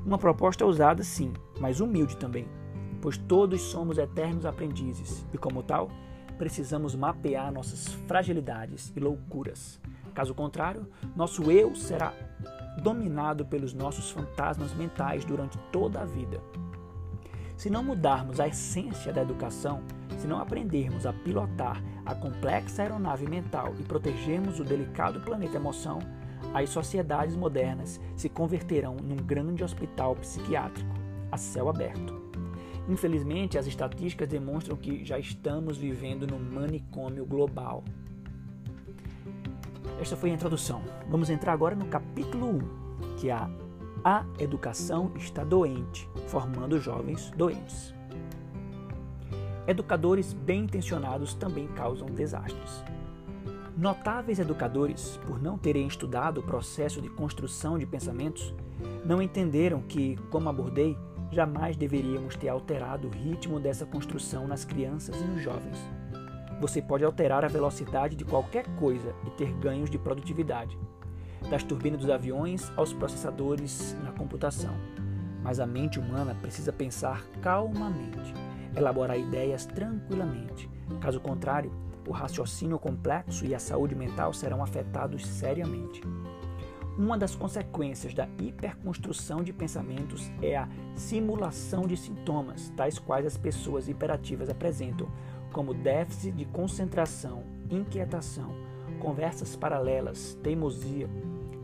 Uma 0.05 0.19
proposta 0.19 0.67
ousada, 0.67 1.03
sim, 1.03 1.33
mas 1.59 1.81
humilde 1.81 2.19
também, 2.19 2.47
pois 3.01 3.17
todos 3.17 3.63
somos 3.63 3.97
eternos 3.97 4.45
aprendizes 4.45 5.27
e, 5.33 5.39
como 5.39 5.63
tal, 5.63 5.91
precisamos 6.41 6.95
mapear 6.95 7.53
nossas 7.53 7.89
fragilidades 8.09 8.91
e 8.97 8.99
loucuras. 8.99 9.79
Caso 10.15 10.35
contrário, 10.35 10.89
nosso 11.15 11.51
eu 11.53 11.75
será 11.75 12.15
dominado 12.83 13.45
pelos 13.45 13.75
nossos 13.75 14.11
fantasmas 14.11 14.73
mentais 14.73 15.23
durante 15.23 15.59
toda 15.71 16.01
a 16.01 16.07
vida. 16.07 16.41
Se 17.59 17.69
não 17.69 17.85
mudarmos 17.85 18.41
a 18.41 18.49
essência 18.49 19.13
da 19.13 19.21
educação, 19.21 19.83
se 20.17 20.27
não 20.27 20.41
aprendermos 20.41 21.05
a 21.05 21.13
pilotar 21.13 21.83
a 22.07 22.15
complexa 22.15 22.81
aeronave 22.81 23.29
mental 23.29 23.75
e 23.79 23.83
protegermos 23.83 24.59
o 24.59 24.65
delicado 24.65 25.21
planeta 25.21 25.57
emoção, 25.57 25.99
as 26.55 26.71
sociedades 26.71 27.37
modernas 27.37 28.01
se 28.17 28.31
converterão 28.31 28.97
num 28.97 29.17
grande 29.17 29.63
hospital 29.63 30.17
psiquiátrico 30.17 30.95
a 31.31 31.37
céu 31.37 31.69
aberto. 31.69 32.20
Infelizmente, 32.89 33.59
as 33.59 33.67
estatísticas 33.67 34.29
demonstram 34.29 34.77
que 34.77 35.05
já 35.05 35.19
estamos 35.19 35.77
vivendo 35.77 36.27
num 36.27 36.39
manicômio 36.39 37.25
global. 37.25 37.85
Esta 40.01 40.17
foi 40.17 40.31
a 40.31 40.35
introdução. 40.35 40.83
Vamos 41.09 41.29
entrar 41.31 41.53
agora 41.53 41.75
no 41.75 41.87
capítulo 41.87 42.47
1, 42.47 43.17
que 43.17 43.29
é 43.29 43.33
a, 43.33 43.51
a 44.03 44.25
educação 44.39 45.13
está 45.17 45.45
doente, 45.45 46.09
formando 46.27 46.81
jovens 46.81 47.31
doentes. 47.37 47.95
Educadores 49.67 50.33
bem 50.33 50.63
intencionados 50.65 51.35
também 51.35 51.69
causam 51.69 52.09
desastres. 52.09 52.83
Notáveis 53.77 54.39
educadores, 54.39 55.19
por 55.27 55.41
não 55.41 55.57
terem 55.57 55.87
estudado 55.87 56.41
o 56.41 56.43
processo 56.43 57.01
de 57.01 57.09
construção 57.09 57.79
de 57.79 57.87
pensamentos, 57.87 58.55
não 59.05 59.23
entenderam 59.23 59.81
que, 59.81 60.17
como 60.31 60.49
abordei, 60.49 60.99
jamais 61.31 61.77
deveríamos 61.77 62.37
ter 62.37 62.49
alterado 62.49 63.09
o 63.09 63.11
ritmo 63.11 63.61
dessa 63.61 63.87
construção 63.87 64.47
nas 64.49 64.65
crianças 64.65 65.15
e 65.21 65.25
nos 65.25 65.43
jovens. 65.43 65.79
você 66.61 66.83
pode 66.83 67.03
alterar 67.05 67.43
a 67.43 67.49
velocidade 67.49 68.15
de 68.15 68.25
qualquer 68.25 68.67
coisa 68.77 69.15
e 69.27 69.31
ter 69.31 69.51
ganhos 69.55 69.89
de 69.89 69.99
produtividade, 69.99 70.79
das 71.49 71.63
turbinas 71.63 72.01
dos 72.01 72.11
aviões 72.11 72.71
aos 72.77 72.93
processadores 72.93 73.97
na 74.05 74.13
computação. 74.13 74.75
Mas 75.43 75.59
a 75.59 75.67
mente 75.67 75.99
humana 75.99 76.37
precisa 76.43 76.71
pensar 76.71 77.25
calmamente, 77.41 78.35
elaborar 78.77 79.19
ideias 79.19 79.65
tranquilamente. 79.65 80.69
Caso 81.01 81.19
contrário, 81.19 81.73
o 82.07 82.13
raciocínio 82.13 82.79
complexo 82.79 83.47
e 83.47 83.55
a 83.55 83.59
saúde 83.59 83.95
mental 83.95 84.35
serão 84.35 84.63
afetados 84.63 85.27
seriamente. 85.27 86.03
Uma 87.01 87.17
das 87.17 87.35
consequências 87.35 88.13
da 88.13 88.29
hiperconstrução 88.39 89.43
de 89.43 89.55
pensamentos 89.55 90.31
é 90.43 90.55
a 90.55 90.69
simulação 90.95 91.87
de 91.87 91.97
sintomas, 91.97 92.71
tais 92.77 92.99
quais 92.99 93.25
as 93.25 93.39
pessoas 93.39 93.89
hiperativas 93.89 94.51
apresentam, 94.51 95.09
como 95.51 95.73
déficit 95.73 96.31
de 96.33 96.45
concentração, 96.45 97.43
inquietação, 97.71 98.55
conversas 98.99 99.57
paralelas, 99.57 100.39
teimosia, 100.43 101.09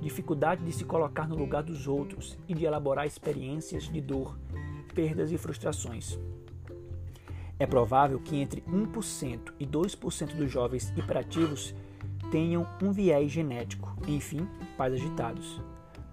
dificuldade 0.00 0.64
de 0.64 0.72
se 0.72 0.86
colocar 0.86 1.28
no 1.28 1.36
lugar 1.36 1.62
dos 1.62 1.86
outros 1.86 2.38
e 2.48 2.54
de 2.54 2.64
elaborar 2.64 3.06
experiências 3.06 3.82
de 3.82 4.00
dor, 4.00 4.38
perdas 4.94 5.30
e 5.30 5.36
frustrações. 5.36 6.18
É 7.58 7.66
provável 7.66 8.18
que 8.20 8.36
entre 8.36 8.62
1% 8.62 9.52
e 9.60 9.66
2% 9.66 10.34
dos 10.34 10.50
jovens 10.50 10.94
hiperativos 10.96 11.74
tenham 12.30 12.66
um 12.82 12.92
viés 12.92 13.30
genético, 13.30 13.96
enfim, 14.06 14.46
pais 14.76 14.94
agitados. 14.94 15.60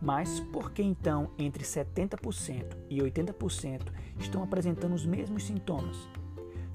Mas 0.02 0.40
por 0.40 0.72
que 0.72 0.84
então 0.84 1.30
entre 1.40 1.64
70% 1.64 2.76
e 2.90 3.00
80% 3.00 3.82
estão 4.20 4.44
apresentando 4.44 4.94
os 4.94 5.06
mesmos 5.06 5.46
sintomas? 5.46 5.98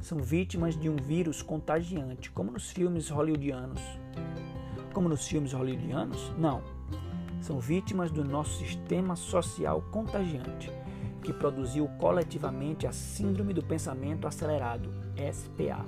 São 0.01 0.19
vítimas 0.19 0.79
de 0.79 0.89
um 0.89 0.97
vírus 0.97 1.43
contagiante, 1.43 2.31
como 2.31 2.53
nos 2.53 2.71
filmes 2.71 3.11
hollywoodianos. 3.11 3.83
Como 4.95 5.09
nos 5.09 5.27
filmes 5.27 5.53
hollywoodianos? 5.53 6.33
Não. 6.39 6.63
São 7.43 7.61
vítimas 7.61 8.11
do 8.11 8.25
nosso 8.25 8.59
sistema 8.59 9.15
social 9.15 9.83
contagiante, 9.91 10.71
que 11.23 11.33
produziu 11.33 11.87
coletivamente 11.99 12.87
a 12.87 12.93
Síndrome 12.93 13.53
do 13.53 13.63
Pensamento 13.63 14.27
Acelerado, 14.27 14.91
SPA. 15.33 15.85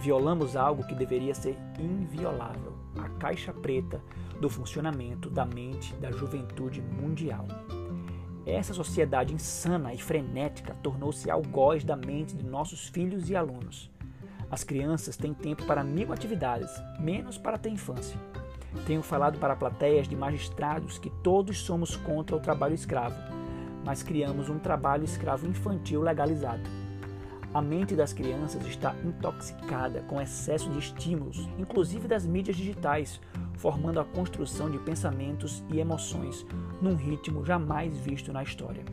Violamos 0.00 0.56
algo 0.56 0.86
que 0.86 0.94
deveria 0.94 1.34
ser 1.34 1.56
inviolável 1.78 2.74
a 2.98 3.08
caixa 3.08 3.52
preta 3.52 4.02
do 4.40 4.48
funcionamento 4.48 5.28
da 5.28 5.44
mente 5.44 5.94
da 5.96 6.10
juventude 6.10 6.80
mundial. 6.80 7.46
Essa 8.46 8.72
sociedade 8.72 9.34
insana 9.34 9.92
e 9.92 9.98
frenética 9.98 10.74
tornou-se 10.82 11.30
algoz 11.30 11.84
da 11.84 11.94
mente 11.94 12.34
de 12.34 12.44
nossos 12.44 12.88
filhos 12.88 13.28
e 13.28 13.36
alunos. 13.36 13.90
As 14.50 14.64
crianças 14.64 15.16
têm 15.16 15.32
tempo 15.32 15.64
para 15.64 15.84
mil 15.84 16.12
atividades, 16.12 16.70
menos 16.98 17.38
para 17.38 17.58
ter 17.58 17.70
infância. 17.70 18.18
Tenho 18.86 19.02
falado 19.02 19.38
para 19.38 19.54
plateias 19.54 20.08
de 20.08 20.16
magistrados 20.16 20.98
que 20.98 21.10
todos 21.22 21.58
somos 21.58 21.96
contra 21.96 22.34
o 22.34 22.40
trabalho 22.40 22.74
escravo, 22.74 23.16
mas 23.84 24.02
criamos 24.02 24.48
um 24.48 24.58
trabalho 24.58 25.04
escravo 25.04 25.46
infantil 25.46 26.00
legalizado. 26.00 26.79
A 27.52 27.60
mente 27.60 27.96
das 27.96 28.12
crianças 28.12 28.64
está 28.64 28.94
intoxicada 29.04 30.02
com 30.02 30.20
excesso 30.20 30.70
de 30.70 30.78
estímulos, 30.78 31.48
inclusive 31.58 32.06
das 32.06 32.24
mídias 32.24 32.56
digitais, 32.56 33.20
formando 33.54 33.98
a 33.98 34.04
construção 34.04 34.70
de 34.70 34.78
pensamentos 34.78 35.64
e 35.68 35.80
emoções 35.80 36.46
num 36.80 36.94
ritmo 36.94 37.44
jamais 37.44 37.98
visto 37.98 38.32
na 38.32 38.44
história. 38.44 38.84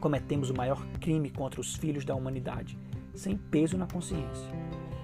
Cometemos 0.00 0.48
o 0.48 0.56
maior 0.56 0.82
crime 1.00 1.28
contra 1.28 1.60
os 1.60 1.74
filhos 1.74 2.02
da 2.02 2.14
humanidade, 2.14 2.78
sem 3.14 3.36
peso 3.36 3.76
na 3.76 3.86
consciência. 3.86 4.50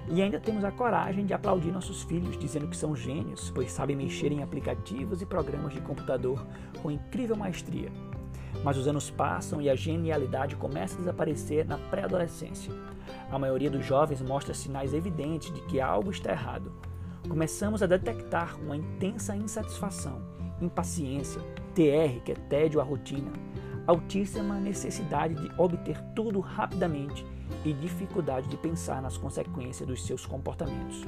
E 0.08 0.22
ainda 0.22 0.40
temos 0.40 0.64
a 0.64 0.70
coragem 0.70 1.26
de 1.26 1.34
aplaudir 1.34 1.70
nossos 1.70 2.04
filhos, 2.04 2.38
dizendo 2.38 2.68
que 2.68 2.76
são 2.76 2.96
gênios, 2.96 3.50
pois 3.50 3.70
sabem 3.70 3.96
mexer 3.96 4.32
em 4.32 4.42
aplicativos 4.42 5.20
e 5.20 5.26
programas 5.26 5.74
de 5.74 5.82
computador 5.82 6.46
com 6.80 6.90
incrível 6.90 7.36
maestria. 7.36 7.92
Mas 8.66 8.76
os 8.76 8.88
anos 8.88 9.08
passam 9.08 9.62
e 9.62 9.70
a 9.70 9.76
genialidade 9.76 10.56
começa 10.56 10.96
a 10.96 10.98
desaparecer 10.98 11.64
na 11.64 11.78
pré-adolescência. 11.78 12.74
A 13.30 13.38
maioria 13.38 13.70
dos 13.70 13.86
jovens 13.86 14.20
mostra 14.20 14.52
sinais 14.52 14.92
evidentes 14.92 15.54
de 15.54 15.60
que 15.66 15.80
algo 15.80 16.10
está 16.10 16.32
errado. 16.32 16.72
Começamos 17.28 17.80
a 17.80 17.86
detectar 17.86 18.58
uma 18.60 18.76
intensa 18.76 19.36
insatisfação, 19.36 20.20
impaciência, 20.60 21.40
TR, 21.76 22.20
que 22.24 22.32
é 22.32 22.34
tédio 22.48 22.80
à 22.80 22.82
rotina, 22.82 23.30
altíssima 23.86 24.58
necessidade 24.58 25.36
de 25.36 25.48
obter 25.56 26.02
tudo 26.16 26.40
rapidamente 26.40 27.24
e 27.64 27.72
dificuldade 27.72 28.48
de 28.48 28.56
pensar 28.56 29.00
nas 29.00 29.16
consequências 29.16 29.88
dos 29.88 30.04
seus 30.04 30.26
comportamentos. 30.26 31.04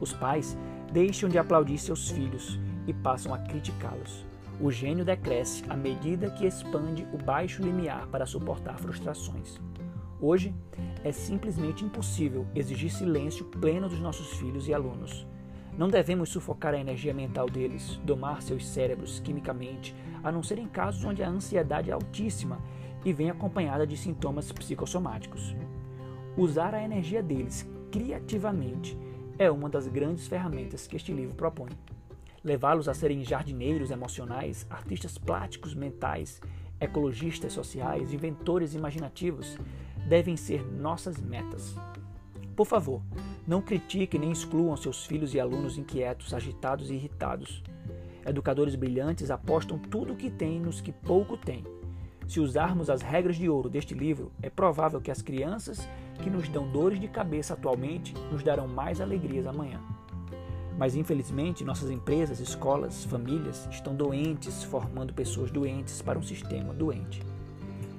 Os 0.00 0.12
pais 0.12 0.56
deixam 0.92 1.28
de 1.28 1.38
aplaudir 1.38 1.76
seus 1.76 2.08
filhos 2.08 2.56
e 2.86 2.94
passam 2.94 3.34
a 3.34 3.38
criticá-los. 3.38 4.24
O 4.60 4.70
gênio 4.70 5.04
decresce 5.04 5.64
à 5.68 5.76
medida 5.76 6.30
que 6.30 6.46
expande 6.46 7.06
o 7.12 7.18
baixo 7.18 7.60
limiar 7.60 8.06
para 8.06 8.24
suportar 8.24 8.78
frustrações. 8.78 9.60
Hoje, 10.20 10.54
é 11.02 11.10
simplesmente 11.10 11.84
impossível 11.84 12.46
exigir 12.54 12.90
silêncio 12.90 13.44
pleno 13.46 13.88
dos 13.88 13.98
nossos 13.98 14.38
filhos 14.38 14.68
e 14.68 14.72
alunos. 14.72 15.26
Não 15.76 15.88
devemos 15.88 16.28
sufocar 16.28 16.72
a 16.72 16.78
energia 16.78 17.12
mental 17.12 17.50
deles, 17.50 18.00
domar 18.04 18.42
seus 18.42 18.66
cérebros 18.66 19.18
quimicamente, 19.18 19.94
a 20.22 20.30
não 20.30 20.42
ser 20.42 20.58
em 20.58 20.68
casos 20.68 21.04
onde 21.04 21.22
a 21.22 21.28
ansiedade 21.28 21.90
é 21.90 21.92
altíssima 21.92 22.60
e 23.04 23.12
vem 23.12 23.30
acompanhada 23.30 23.84
de 23.84 23.96
sintomas 23.96 24.52
psicossomáticos. 24.52 25.54
Usar 26.36 26.74
a 26.74 26.82
energia 26.82 27.22
deles 27.22 27.68
criativamente 27.90 28.96
é 29.36 29.50
uma 29.50 29.68
das 29.68 29.88
grandes 29.88 30.28
ferramentas 30.28 30.86
que 30.86 30.94
este 30.94 31.12
livro 31.12 31.34
propõe 31.34 31.70
levá-los 32.44 32.88
a 32.88 32.94
serem 32.94 33.24
jardineiros 33.24 33.90
emocionais, 33.90 34.66
artistas 34.68 35.16
plásticos 35.16 35.74
mentais, 35.74 36.40
ecologistas 36.78 37.52
sociais, 37.52 38.12
inventores 38.12 38.74
imaginativos, 38.74 39.56
devem 40.06 40.36
ser 40.36 40.62
nossas 40.70 41.18
metas. 41.20 41.74
Por 42.54 42.66
favor, 42.66 43.02
não 43.46 43.62
critique 43.62 44.18
nem 44.18 44.30
excluam 44.30 44.76
seus 44.76 45.06
filhos 45.06 45.34
e 45.34 45.40
alunos 45.40 45.78
inquietos, 45.78 46.34
agitados 46.34 46.90
e 46.90 46.94
irritados. 46.94 47.62
Educadores 48.24 48.74
brilhantes 48.74 49.30
apostam 49.30 49.78
tudo 49.78 50.12
o 50.12 50.16
que 50.16 50.30
têm 50.30 50.60
nos 50.60 50.80
que 50.80 50.92
pouco 50.92 51.36
têm. 51.36 51.64
Se 52.28 52.40
usarmos 52.40 52.88
as 52.88 53.02
regras 53.02 53.36
de 53.36 53.48
ouro 53.48 53.68
deste 53.68 53.92
livro, 53.94 54.32
é 54.40 54.48
provável 54.48 55.00
que 55.00 55.10
as 55.10 55.20
crianças 55.20 55.86
que 56.22 56.30
nos 56.30 56.48
dão 56.48 56.70
dores 56.70 57.00
de 57.00 57.08
cabeça 57.08 57.54
atualmente 57.54 58.14
nos 58.30 58.42
darão 58.42 58.66
mais 58.66 59.00
alegrias 59.00 59.46
amanhã. 59.46 59.80
Mas 60.76 60.96
infelizmente, 60.96 61.64
nossas 61.64 61.90
empresas, 61.90 62.40
escolas, 62.40 63.04
famílias 63.04 63.68
estão 63.70 63.94
doentes, 63.94 64.64
formando 64.64 65.14
pessoas 65.14 65.50
doentes 65.50 66.02
para 66.02 66.18
um 66.18 66.22
sistema 66.22 66.74
doente. 66.74 67.22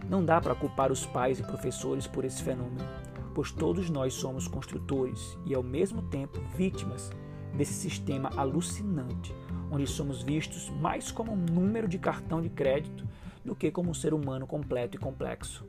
Não 0.09 0.23
dá 0.23 0.39
para 0.39 0.55
culpar 0.55 0.91
os 0.91 1.05
pais 1.05 1.39
e 1.39 1.43
professores 1.43 2.05
por 2.05 2.25
esse 2.25 2.43
fenômeno, 2.43 2.85
pois 3.33 3.51
todos 3.51 3.89
nós 3.89 4.13
somos 4.13 4.47
construtores 4.47 5.37
e, 5.45 5.55
ao 5.55 5.63
mesmo 5.63 6.01
tempo, 6.03 6.39
vítimas 6.55 7.09
desse 7.53 7.73
sistema 7.73 8.29
alucinante, 8.35 9.33
onde 9.71 9.87
somos 9.87 10.21
vistos 10.21 10.69
mais 10.69 11.11
como 11.11 11.31
um 11.31 11.37
número 11.37 11.87
de 11.87 11.97
cartão 11.97 12.41
de 12.41 12.49
crédito 12.49 13.07
do 13.43 13.55
que 13.55 13.71
como 13.71 13.89
um 13.89 13.93
ser 13.93 14.13
humano 14.13 14.45
completo 14.45 14.97
e 14.97 14.99
complexo. 14.99 15.65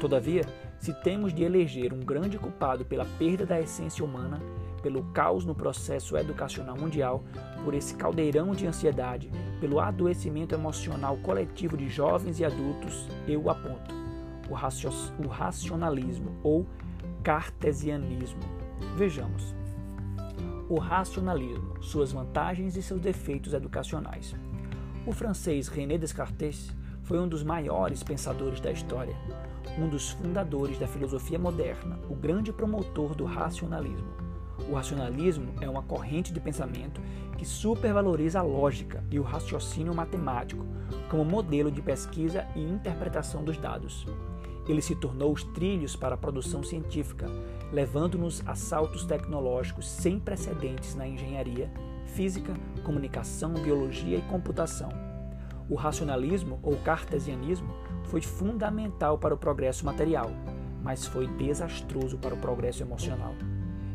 Todavia, 0.00 0.42
se 0.78 0.92
temos 1.02 1.32
de 1.34 1.42
eleger 1.42 1.92
um 1.92 2.00
grande 2.00 2.38
culpado 2.38 2.84
pela 2.84 3.04
perda 3.18 3.44
da 3.44 3.60
essência 3.60 4.04
humana, 4.04 4.40
pelo 4.82 5.04
caos 5.12 5.44
no 5.44 5.54
processo 5.54 6.16
educacional 6.16 6.76
mundial, 6.76 7.22
por 7.64 7.74
esse 7.74 7.94
caldeirão 7.94 8.52
de 8.52 8.66
ansiedade, 8.66 9.30
pelo 9.60 9.80
adoecimento 9.80 10.54
emocional 10.54 11.16
coletivo 11.18 11.76
de 11.76 11.88
jovens 11.88 12.40
e 12.40 12.44
adultos, 12.44 13.08
eu 13.26 13.48
aponto 13.50 14.00
o, 14.50 15.26
racionalismo 15.28 16.36
ou 16.42 16.66
cartesianismo. 17.22 18.40
Vejamos. 18.96 19.54
O 20.68 20.78
racionalismo, 20.78 21.82
suas 21.82 22.12
vantagens 22.12 22.76
e 22.76 22.82
seus 22.82 23.00
defeitos 23.00 23.52
educacionais. 23.52 24.34
O 25.06 25.12
francês 25.12 25.68
René 25.68 25.98
Descartes 25.98 26.74
foi 27.02 27.18
um 27.18 27.28
dos 27.28 27.42
maiores 27.42 28.02
pensadores 28.02 28.60
da 28.60 28.70
história, 28.70 29.16
um 29.78 29.88
dos 29.88 30.10
fundadores 30.10 30.78
da 30.78 30.86
filosofia 30.86 31.38
moderna, 31.38 31.98
o 32.08 32.14
grande 32.14 32.52
promotor 32.52 33.14
do 33.14 33.24
racionalismo. 33.24 34.19
O 34.68 34.74
racionalismo 34.74 35.54
é 35.60 35.68
uma 35.68 35.82
corrente 35.82 36.32
de 36.32 36.40
pensamento 36.40 37.00
que 37.36 37.44
supervaloriza 37.44 38.40
a 38.40 38.42
lógica 38.42 39.02
e 39.10 39.18
o 39.18 39.22
raciocínio 39.22 39.94
matemático 39.94 40.66
como 41.08 41.24
modelo 41.24 41.70
de 41.70 41.80
pesquisa 41.80 42.46
e 42.54 42.60
interpretação 42.60 43.42
dos 43.42 43.56
dados. 43.56 44.06
Ele 44.68 44.82
se 44.82 44.94
tornou 44.94 45.32
os 45.32 45.42
trilhos 45.42 45.96
para 45.96 46.14
a 46.14 46.18
produção 46.18 46.62
científica, 46.62 47.26
levando-nos 47.72 48.42
a 48.46 48.54
saltos 48.54 49.04
tecnológicos 49.04 49.88
sem 49.88 50.20
precedentes 50.20 50.94
na 50.94 51.08
engenharia, 51.08 51.70
física, 52.06 52.52
comunicação, 52.84 53.54
biologia 53.54 54.18
e 54.18 54.22
computação. 54.22 54.90
O 55.68 55.74
racionalismo 55.74 56.58
ou 56.62 56.76
cartesianismo 56.78 57.72
foi 58.04 58.20
fundamental 58.20 59.18
para 59.18 59.34
o 59.34 59.38
progresso 59.38 59.86
material, 59.86 60.30
mas 60.82 61.06
foi 61.06 61.26
desastroso 61.26 62.18
para 62.18 62.34
o 62.34 62.38
progresso 62.38 62.82
emocional. 62.82 63.34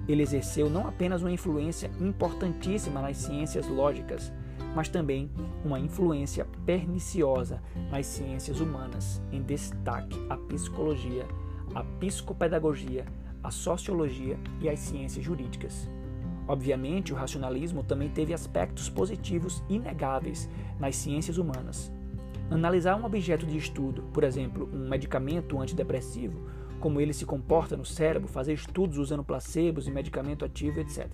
Ele 0.07 0.21
exerceu 0.21 0.69
não 0.69 0.87
apenas 0.87 1.21
uma 1.21 1.31
influência 1.31 1.89
importantíssima 1.99 3.01
nas 3.01 3.17
ciências 3.17 3.67
lógicas, 3.67 4.31
mas 4.75 4.89
também 4.89 5.31
uma 5.63 5.79
influência 5.79 6.45
perniciosa 6.65 7.61
nas 7.89 8.05
ciências 8.05 8.59
humanas, 8.59 9.21
em 9.31 9.41
destaque 9.41 10.17
a 10.29 10.37
psicologia, 10.37 11.25
a 11.73 11.83
psicopedagogia, 11.83 13.05
a 13.43 13.49
sociologia 13.49 14.37
e 14.59 14.69
as 14.69 14.79
ciências 14.79 15.23
jurídicas. 15.23 15.89
Obviamente, 16.47 17.11
o 17.11 17.15
racionalismo 17.15 17.83
também 17.83 18.09
teve 18.09 18.33
aspectos 18.33 18.89
positivos 18.89 19.63
inegáveis 19.67 20.49
nas 20.79 20.95
ciências 20.95 21.37
humanas. 21.37 21.91
Analisar 22.51 22.95
um 22.95 23.05
objeto 23.05 23.45
de 23.45 23.57
estudo, 23.57 24.03
por 24.13 24.23
exemplo, 24.23 24.69
um 24.71 24.87
medicamento 24.87 25.59
antidepressivo, 25.59 26.47
como 26.79 26.99
ele 27.01 27.13
se 27.13 27.25
comporta 27.25 27.75
no 27.75 27.85
cérebro, 27.85 28.27
fazer 28.27 28.53
estudos 28.53 28.97
usando 28.97 29.23
placebos 29.23 29.87
e 29.87 29.91
medicamento 29.91 30.45
ativo, 30.45 30.79
etc., 30.79 31.07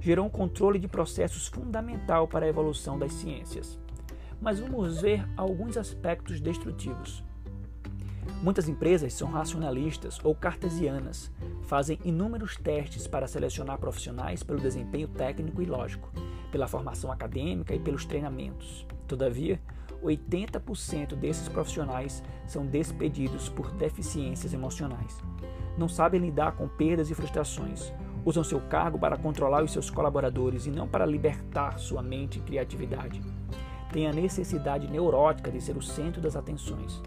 gerou 0.00 0.26
um 0.26 0.30
controle 0.30 0.78
de 0.78 0.88
processos 0.88 1.48
fundamental 1.48 2.28
para 2.28 2.46
a 2.46 2.48
evolução 2.48 2.98
das 2.98 3.12
ciências. 3.12 3.78
Mas 4.40 4.60
vamos 4.60 5.00
ver 5.00 5.28
alguns 5.36 5.76
aspectos 5.76 6.40
destrutivos. 6.40 7.24
Muitas 8.42 8.68
empresas 8.68 9.12
são 9.14 9.28
racionalistas 9.28 10.20
ou 10.22 10.34
cartesianas, 10.34 11.32
fazem 11.62 11.98
inúmeros 12.04 12.56
testes 12.56 13.06
para 13.06 13.26
selecionar 13.26 13.78
profissionais 13.78 14.42
pelo 14.42 14.60
desempenho 14.60 15.08
técnico 15.08 15.60
e 15.60 15.66
lógico, 15.66 16.12
pela 16.52 16.68
formação 16.68 17.10
acadêmica 17.10 17.74
e 17.74 17.80
pelos 17.80 18.04
treinamentos. 18.04 18.86
Todavia, 19.08 19.60
80% 20.02 21.14
desses 21.14 21.48
profissionais 21.48 22.22
são 22.46 22.66
despedidos 22.66 23.48
por 23.48 23.70
deficiências 23.72 24.52
emocionais. 24.52 25.22
Não 25.76 25.88
sabem 25.88 26.20
lidar 26.20 26.52
com 26.52 26.68
perdas 26.68 27.10
e 27.10 27.14
frustrações. 27.14 27.92
Usam 28.24 28.42
seu 28.42 28.60
cargo 28.60 28.98
para 28.98 29.16
controlar 29.16 29.62
os 29.62 29.72
seus 29.72 29.90
colaboradores 29.90 30.66
e 30.66 30.70
não 30.70 30.88
para 30.88 31.06
libertar 31.06 31.78
sua 31.78 32.02
mente 32.02 32.38
e 32.38 32.42
criatividade. 32.42 33.20
Têm 33.92 34.06
a 34.06 34.12
necessidade 34.12 34.88
neurótica 34.88 35.50
de 35.50 35.60
ser 35.60 35.76
o 35.76 35.82
centro 35.82 36.20
das 36.20 36.36
atenções. 36.36 37.00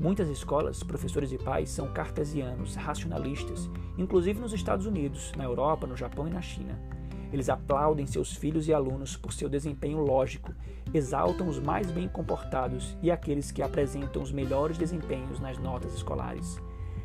Muitas 0.00 0.28
escolas, 0.28 0.82
professores 0.82 1.30
e 1.30 1.38
pais 1.38 1.70
são 1.70 1.92
cartesianos, 1.92 2.74
racionalistas, 2.74 3.70
inclusive 3.96 4.40
nos 4.40 4.52
Estados 4.52 4.86
Unidos, 4.86 5.32
na 5.36 5.44
Europa, 5.44 5.86
no 5.86 5.96
Japão 5.96 6.26
e 6.26 6.30
na 6.30 6.42
China. 6.42 6.93
Eles 7.34 7.48
aplaudem 7.48 8.06
seus 8.06 8.32
filhos 8.32 8.68
e 8.68 8.72
alunos 8.72 9.16
por 9.16 9.32
seu 9.32 9.48
desempenho 9.48 9.98
lógico, 9.98 10.54
exaltam 10.94 11.48
os 11.48 11.58
mais 11.58 11.90
bem 11.90 12.06
comportados 12.06 12.96
e 13.02 13.10
aqueles 13.10 13.50
que 13.50 13.60
apresentam 13.60 14.22
os 14.22 14.30
melhores 14.30 14.78
desempenhos 14.78 15.40
nas 15.40 15.58
notas 15.58 15.92
escolares, 15.94 16.60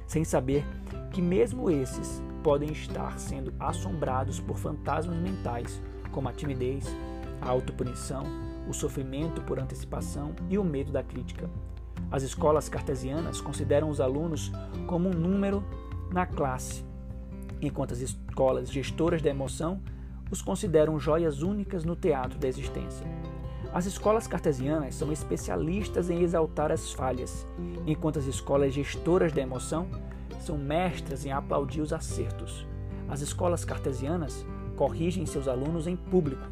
sem 0.06 0.24
saber 0.24 0.63
que 1.12 1.20
mesmo 1.20 1.72
esses 1.72 2.22
podem 2.44 2.72
estar 2.72 3.18
sendo 3.18 3.52
assombrados 3.60 4.39
por 4.39 4.56
fantasmas 4.60 5.18
mentais, 5.18 5.82
como 6.12 6.30
a 6.30 6.32
timidez, 6.32 6.86
a 7.42 7.50
autopunição, 7.50 8.22
o 8.70 8.74
sofrimento 8.74 9.42
por 9.42 9.58
antecipação 9.58 10.36
e 10.48 10.60
o 10.60 10.63
medo 10.63 10.92
da 10.92 11.02
crítica. 11.02 11.50
As 12.12 12.22
escolas 12.22 12.70
cartesianas 12.70 13.42
consideram 13.42 13.89
os 13.89 14.00
alunos 14.00 14.52
como 14.86 15.10
um 15.10 15.13
número 15.13 15.63
na 16.13 16.28
classe, 16.28 16.86
enquanto 17.60 17.94
as 17.94 18.00
escolas 18.02 18.72
gestoras 18.72 19.24
da 19.24 19.32
emoção 19.32 19.82
os 20.32 20.42
consideram 20.42 21.00
joias 21.00 21.42
únicas 21.42 21.84
no 21.84 21.96
teatro 21.96 22.38
da 22.38 22.48
existência. 22.48 23.06
As 23.72 23.86
escolas 23.86 24.28
cartesianas 24.28 24.96
são 24.96 25.12
especialistas 25.12 26.10
em 26.10 26.22
exaltar 26.22 26.72
as 26.72 26.92
falhas, 26.92 27.46
enquanto 27.86 28.18
as 28.18 28.26
escolas 28.26 28.74
gestoras 28.74 29.32
da 29.32 29.42
emoção 29.42 29.88
são 30.39 30.58
mestras 30.58 31.26
em 31.26 31.32
aplaudir 31.32 31.82
os 31.82 31.94
acertos. 31.94 32.68
As 33.08 33.22
escolas 33.22 33.63
cartesianas 33.63 34.46
corrigem 34.76 35.26
seus 35.26 35.48
alunos 35.48 35.86
em 35.86 35.96
público, 35.96 36.48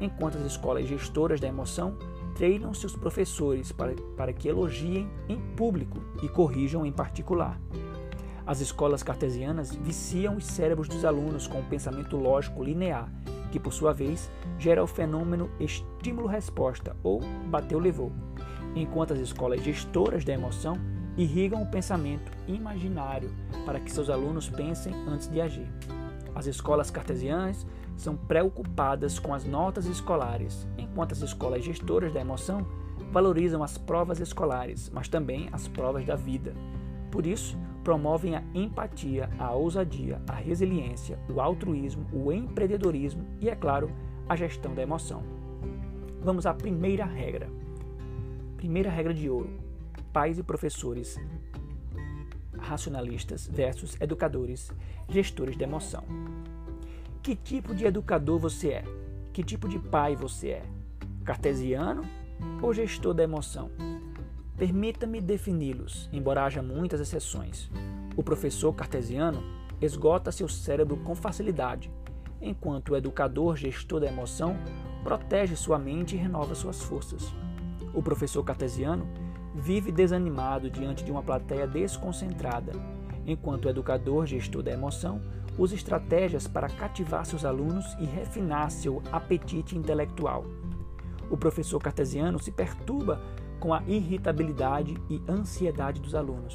enquanto 0.00 0.36
as 0.36 0.44
escolas 0.44 0.86
gestoras 0.86 1.40
da 1.40 1.48
emoção 1.48 1.96
treinam 2.34 2.72
seus 2.74 2.94
professores 2.94 3.72
para, 3.72 3.94
para 4.16 4.32
que 4.32 4.48
elogiem 4.48 5.08
em 5.28 5.40
público 5.56 5.98
e 6.22 6.28
corrijam 6.28 6.84
em 6.84 6.92
particular. 6.92 7.58
As 8.48 8.62
escolas 8.62 9.02
cartesianas 9.02 9.74
viciam 9.74 10.36
os 10.36 10.46
cérebros 10.46 10.88
dos 10.88 11.04
alunos 11.04 11.46
com 11.46 11.58
o 11.58 11.60
um 11.60 11.68
pensamento 11.68 12.16
lógico 12.16 12.64
linear, 12.64 13.12
que 13.52 13.60
por 13.60 13.74
sua 13.74 13.92
vez 13.92 14.30
gera 14.58 14.82
o 14.82 14.86
fenômeno 14.86 15.50
estímulo-resposta 15.60 16.96
ou 17.02 17.20
bateu-levou, 17.50 18.10
enquanto 18.74 19.12
as 19.12 19.20
escolas 19.20 19.62
gestoras 19.62 20.24
da 20.24 20.32
emoção 20.32 20.78
irrigam 21.14 21.60
o 21.60 21.70
pensamento 21.70 22.32
imaginário 22.46 23.30
para 23.66 23.78
que 23.78 23.92
seus 23.92 24.08
alunos 24.08 24.48
pensem 24.48 24.94
antes 25.06 25.28
de 25.28 25.42
agir. 25.42 25.70
As 26.34 26.46
escolas 26.46 26.90
cartesianas 26.90 27.66
são 27.98 28.16
preocupadas 28.16 29.18
com 29.18 29.34
as 29.34 29.44
notas 29.44 29.84
escolares, 29.84 30.66
enquanto 30.78 31.12
as 31.12 31.20
escolas 31.20 31.62
gestoras 31.62 32.14
da 32.14 32.20
emoção 32.22 32.66
valorizam 33.12 33.62
as 33.62 33.76
provas 33.76 34.20
escolares, 34.20 34.88
mas 34.88 35.06
também 35.06 35.50
as 35.52 35.68
provas 35.68 36.06
da 36.06 36.16
vida. 36.16 36.54
Por 37.10 37.26
isso, 37.26 37.54
promovem 37.88 38.36
a 38.36 38.42
empatia, 38.54 39.30
a 39.38 39.50
ousadia, 39.52 40.20
a 40.28 40.34
resiliência, 40.34 41.18
o 41.26 41.40
altruísmo, 41.40 42.06
o 42.12 42.30
empreendedorismo 42.30 43.24
e, 43.40 43.48
é 43.48 43.56
claro, 43.56 43.90
a 44.28 44.36
gestão 44.36 44.74
da 44.74 44.82
emoção. 44.82 45.22
Vamos 46.22 46.44
à 46.44 46.52
primeira 46.52 47.06
regra. 47.06 47.48
Primeira 48.58 48.90
regra 48.90 49.14
de 49.14 49.30
ouro: 49.30 49.48
pais 50.12 50.38
e 50.38 50.42
professores 50.42 51.18
racionalistas 52.58 53.48
versus 53.50 53.98
educadores, 53.98 54.70
gestores 55.08 55.56
da 55.56 55.64
emoção. 55.64 56.04
Que 57.22 57.34
tipo 57.34 57.74
de 57.74 57.86
educador 57.86 58.38
você 58.38 58.68
é? 58.68 58.84
Que 59.32 59.42
tipo 59.42 59.66
de 59.66 59.78
pai 59.78 60.14
você 60.14 60.48
é? 60.48 60.62
Cartesiano 61.24 62.02
ou 62.60 62.74
gestor 62.74 63.14
da 63.14 63.22
emoção? 63.22 63.70
Permita-me 64.58 65.20
defini-los, 65.20 66.10
embora 66.12 66.44
haja 66.44 66.60
muitas 66.60 67.00
exceções. 67.00 67.70
O 68.16 68.24
professor 68.24 68.72
cartesiano 68.72 69.40
esgota 69.80 70.32
seu 70.32 70.48
cérebro 70.48 70.96
com 70.96 71.14
facilidade, 71.14 71.92
enquanto 72.42 72.90
o 72.90 72.96
educador 72.96 73.56
gestor 73.56 74.00
da 74.00 74.08
emoção 74.08 74.56
protege 75.04 75.54
sua 75.54 75.78
mente 75.78 76.16
e 76.16 76.18
renova 76.18 76.56
suas 76.56 76.82
forças. 76.82 77.32
O 77.94 78.02
professor 78.02 78.42
cartesiano 78.42 79.06
vive 79.54 79.92
desanimado 79.92 80.68
diante 80.68 81.04
de 81.04 81.12
uma 81.12 81.22
plateia 81.22 81.64
desconcentrada, 81.64 82.72
enquanto 83.24 83.66
o 83.66 83.68
educador 83.68 84.26
gestor 84.26 84.64
da 84.64 84.72
emoção 84.72 85.20
usa 85.56 85.76
estratégias 85.76 86.48
para 86.48 86.68
cativar 86.68 87.24
seus 87.24 87.44
alunos 87.44 87.86
e 88.00 88.04
refinar 88.04 88.72
seu 88.72 89.00
apetite 89.12 89.78
intelectual. 89.78 90.44
O 91.30 91.36
professor 91.36 91.78
cartesiano 91.78 92.40
se 92.40 92.50
perturba 92.50 93.20
com 93.58 93.74
a 93.74 93.82
irritabilidade 93.86 94.96
e 95.08 95.22
ansiedade 95.28 96.00
dos 96.00 96.14
alunos, 96.14 96.54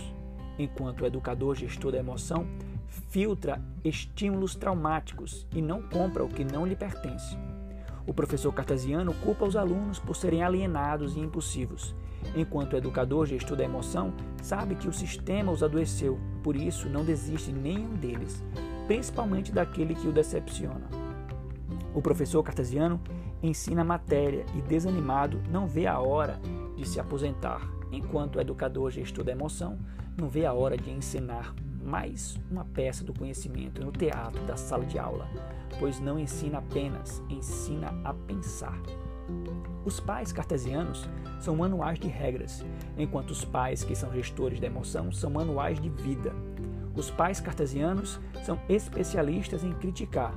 enquanto 0.57 1.01
o 1.01 1.05
educador 1.05 1.55
gestor 1.55 1.91
da 1.91 1.99
emoção 1.99 2.47
filtra 3.09 3.61
estímulos 3.83 4.55
traumáticos 4.55 5.47
e 5.53 5.61
não 5.61 5.81
compra 5.81 6.23
o 6.23 6.29
que 6.29 6.43
não 6.43 6.65
lhe 6.65 6.75
pertence. 6.75 7.37
O 8.05 8.13
professor 8.13 8.53
cartesiano 8.53 9.13
culpa 9.15 9.45
os 9.45 9.55
alunos 9.55 9.99
por 9.99 10.15
serem 10.15 10.43
alienados 10.43 11.15
e 11.15 11.19
impulsivos, 11.19 11.95
enquanto 12.35 12.73
o 12.73 12.77
educador 12.77 13.25
gestor 13.25 13.57
da 13.57 13.63
emoção 13.63 14.13
sabe 14.41 14.75
que 14.75 14.87
o 14.87 14.93
sistema 14.93 15.51
os 15.51 15.63
adoeceu, 15.63 16.19
por 16.43 16.55
isso 16.55 16.89
não 16.89 17.03
desiste 17.03 17.51
nenhum 17.51 17.95
deles 17.95 18.43
principalmente 18.87 19.51
daquele 19.51 19.95
que 19.95 20.07
o 20.07 20.11
decepciona. 20.11 20.87
O 21.93 22.01
professor 22.01 22.43
cartesiano 22.43 22.99
ensina 23.41 23.83
matéria 23.83 24.45
e, 24.55 24.61
desanimado, 24.61 25.41
não 25.49 25.67
vê 25.67 25.85
a 25.85 25.99
hora 25.99 26.39
de 26.83 26.89
se 26.89 26.99
aposentar, 26.99 27.61
enquanto 27.91 28.35
o 28.35 28.41
educador 28.41 28.91
gestor 28.91 29.23
da 29.23 29.31
emoção 29.31 29.79
não 30.17 30.29
vê 30.29 30.45
a 30.45 30.53
hora 30.53 30.77
de 30.77 30.91
ensinar 30.91 31.55
mais 31.83 32.39
uma 32.49 32.65
peça 32.65 33.03
do 33.03 33.13
conhecimento 33.13 33.83
no 33.83 33.91
teatro 33.91 34.41
da 34.45 34.55
sala 34.55 34.85
de 34.85 34.97
aula, 34.97 35.27
pois 35.79 35.99
não 35.99 36.19
ensina 36.19 36.59
apenas, 36.59 37.21
ensina 37.29 37.93
a 38.03 38.13
pensar. 38.13 38.79
Os 39.85 39.99
pais 39.99 40.31
cartesianos 40.31 41.07
são 41.39 41.55
manuais 41.55 41.99
de 41.99 42.07
regras, 42.07 42.65
enquanto 42.97 43.31
os 43.31 43.43
pais 43.43 43.83
que 43.83 43.95
são 43.95 44.11
gestores 44.13 44.59
da 44.59 44.67
emoção 44.67 45.11
são 45.11 45.29
manuais 45.29 45.79
de 45.79 45.89
vida. 45.89 46.33
Os 46.95 47.09
pais 47.09 47.39
cartesianos 47.39 48.19
são 48.45 48.59
especialistas 48.69 49.63
em 49.63 49.73
criticar, 49.73 50.33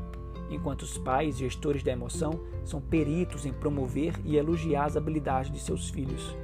enquanto 0.51 0.83
os 0.83 0.97
pais 0.99 1.37
gestores 1.39 1.83
da 1.83 1.93
emoção 1.93 2.41
são 2.65 2.81
peritos 2.81 3.45
em 3.47 3.53
promover 3.53 4.15
e 4.25 4.37
elogiar 4.37 4.85
as 4.85 4.97
habilidades 4.97 5.51
de 5.51 5.59
seus 5.59 5.91
filhos. 5.91 6.37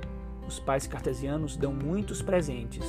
Os 0.47 0.59
pais 0.59 0.87
cartesianos 0.87 1.57
dão 1.57 1.73
muitos 1.73 2.21
presentes, 2.21 2.85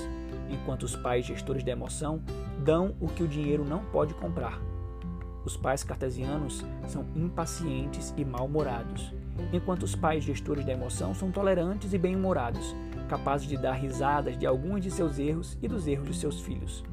enquanto 0.49 0.84
os 0.84 0.95
pais 0.95 1.26
gestores 1.26 1.63
da 1.63 1.71
emoção 1.71 2.21
dão 2.63 2.95
o 2.99 3.08
que 3.08 3.23
o 3.23 3.28
dinheiro 3.28 3.63
não 3.63 3.84
pode 3.86 4.13
comprar. 4.15 4.60
Os 5.45 5.58
pais 5.58 5.84
cartesianos 5.84 6.63
são 6.88 7.06
impacientes 7.15 8.13
e 8.17 8.23
mal-humorados, 8.23 9.13
enquanto 9.52 9.84
os 9.84 9.95
pais 9.95 10.23
gestores 10.23 10.65
da 10.65 10.71
emoção 10.71 11.13
são 11.13 11.32
tolerantes 11.32 11.93
e 11.93 11.97
bem-humorados, 11.97 12.76
capazes 13.10 13.47
de 13.47 13.58
dar 13.58 13.73
risadas 13.73 14.38
de 14.38 14.45
alguns 14.45 14.82
de 14.82 14.89
seus 14.89 15.19
erros 15.19 15.58
e 15.62 15.67
dos 15.67 15.86
erros 15.86 16.08
de 16.08 16.15
seus 16.15 16.41
filhos. 16.41 16.84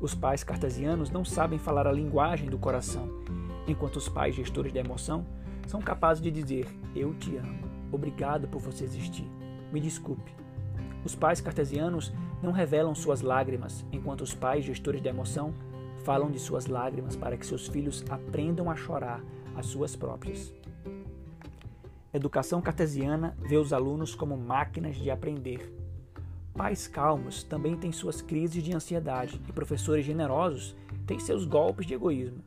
Os 0.00 0.14
pais 0.14 0.44
cartesianos 0.44 1.10
não 1.10 1.24
sabem 1.24 1.58
falar 1.58 1.86
a 1.86 1.92
linguagem 1.92 2.48
do 2.48 2.58
coração, 2.58 3.08
enquanto 3.72 3.96
os 3.96 4.08
pais 4.08 4.34
gestores 4.34 4.72
da 4.72 4.80
emoção 4.80 5.26
são 5.66 5.80
capazes 5.80 6.22
de 6.22 6.30
dizer: 6.30 6.66
Eu 6.94 7.14
te 7.14 7.36
amo, 7.36 7.60
obrigado 7.92 8.48
por 8.48 8.60
você 8.60 8.84
existir, 8.84 9.26
me 9.72 9.80
desculpe. 9.80 10.32
Os 11.04 11.14
pais 11.14 11.40
cartesianos 11.40 12.12
não 12.42 12.52
revelam 12.52 12.94
suas 12.94 13.20
lágrimas, 13.20 13.84
enquanto 13.92 14.22
os 14.22 14.34
pais 14.34 14.64
gestores 14.64 15.00
da 15.00 15.10
emoção 15.10 15.54
falam 16.04 16.30
de 16.30 16.38
suas 16.38 16.66
lágrimas 16.66 17.16
para 17.16 17.36
que 17.36 17.46
seus 17.46 17.68
filhos 17.68 18.04
aprendam 18.08 18.70
a 18.70 18.76
chorar 18.76 19.22
as 19.54 19.66
suas 19.66 19.94
próprias. 19.94 20.52
Educação 22.12 22.62
cartesiana 22.62 23.36
vê 23.40 23.56
os 23.56 23.72
alunos 23.72 24.14
como 24.14 24.36
máquinas 24.36 24.96
de 24.96 25.10
aprender. 25.10 25.72
Pais 26.54 26.88
calmos 26.88 27.42
também 27.42 27.76
têm 27.76 27.92
suas 27.92 28.22
crises 28.22 28.62
de 28.62 28.74
ansiedade 28.74 29.40
e 29.48 29.52
professores 29.52 30.04
generosos 30.04 30.74
têm 31.06 31.18
seus 31.18 31.44
golpes 31.44 31.86
de 31.86 31.94
egoísmo. 31.94 32.42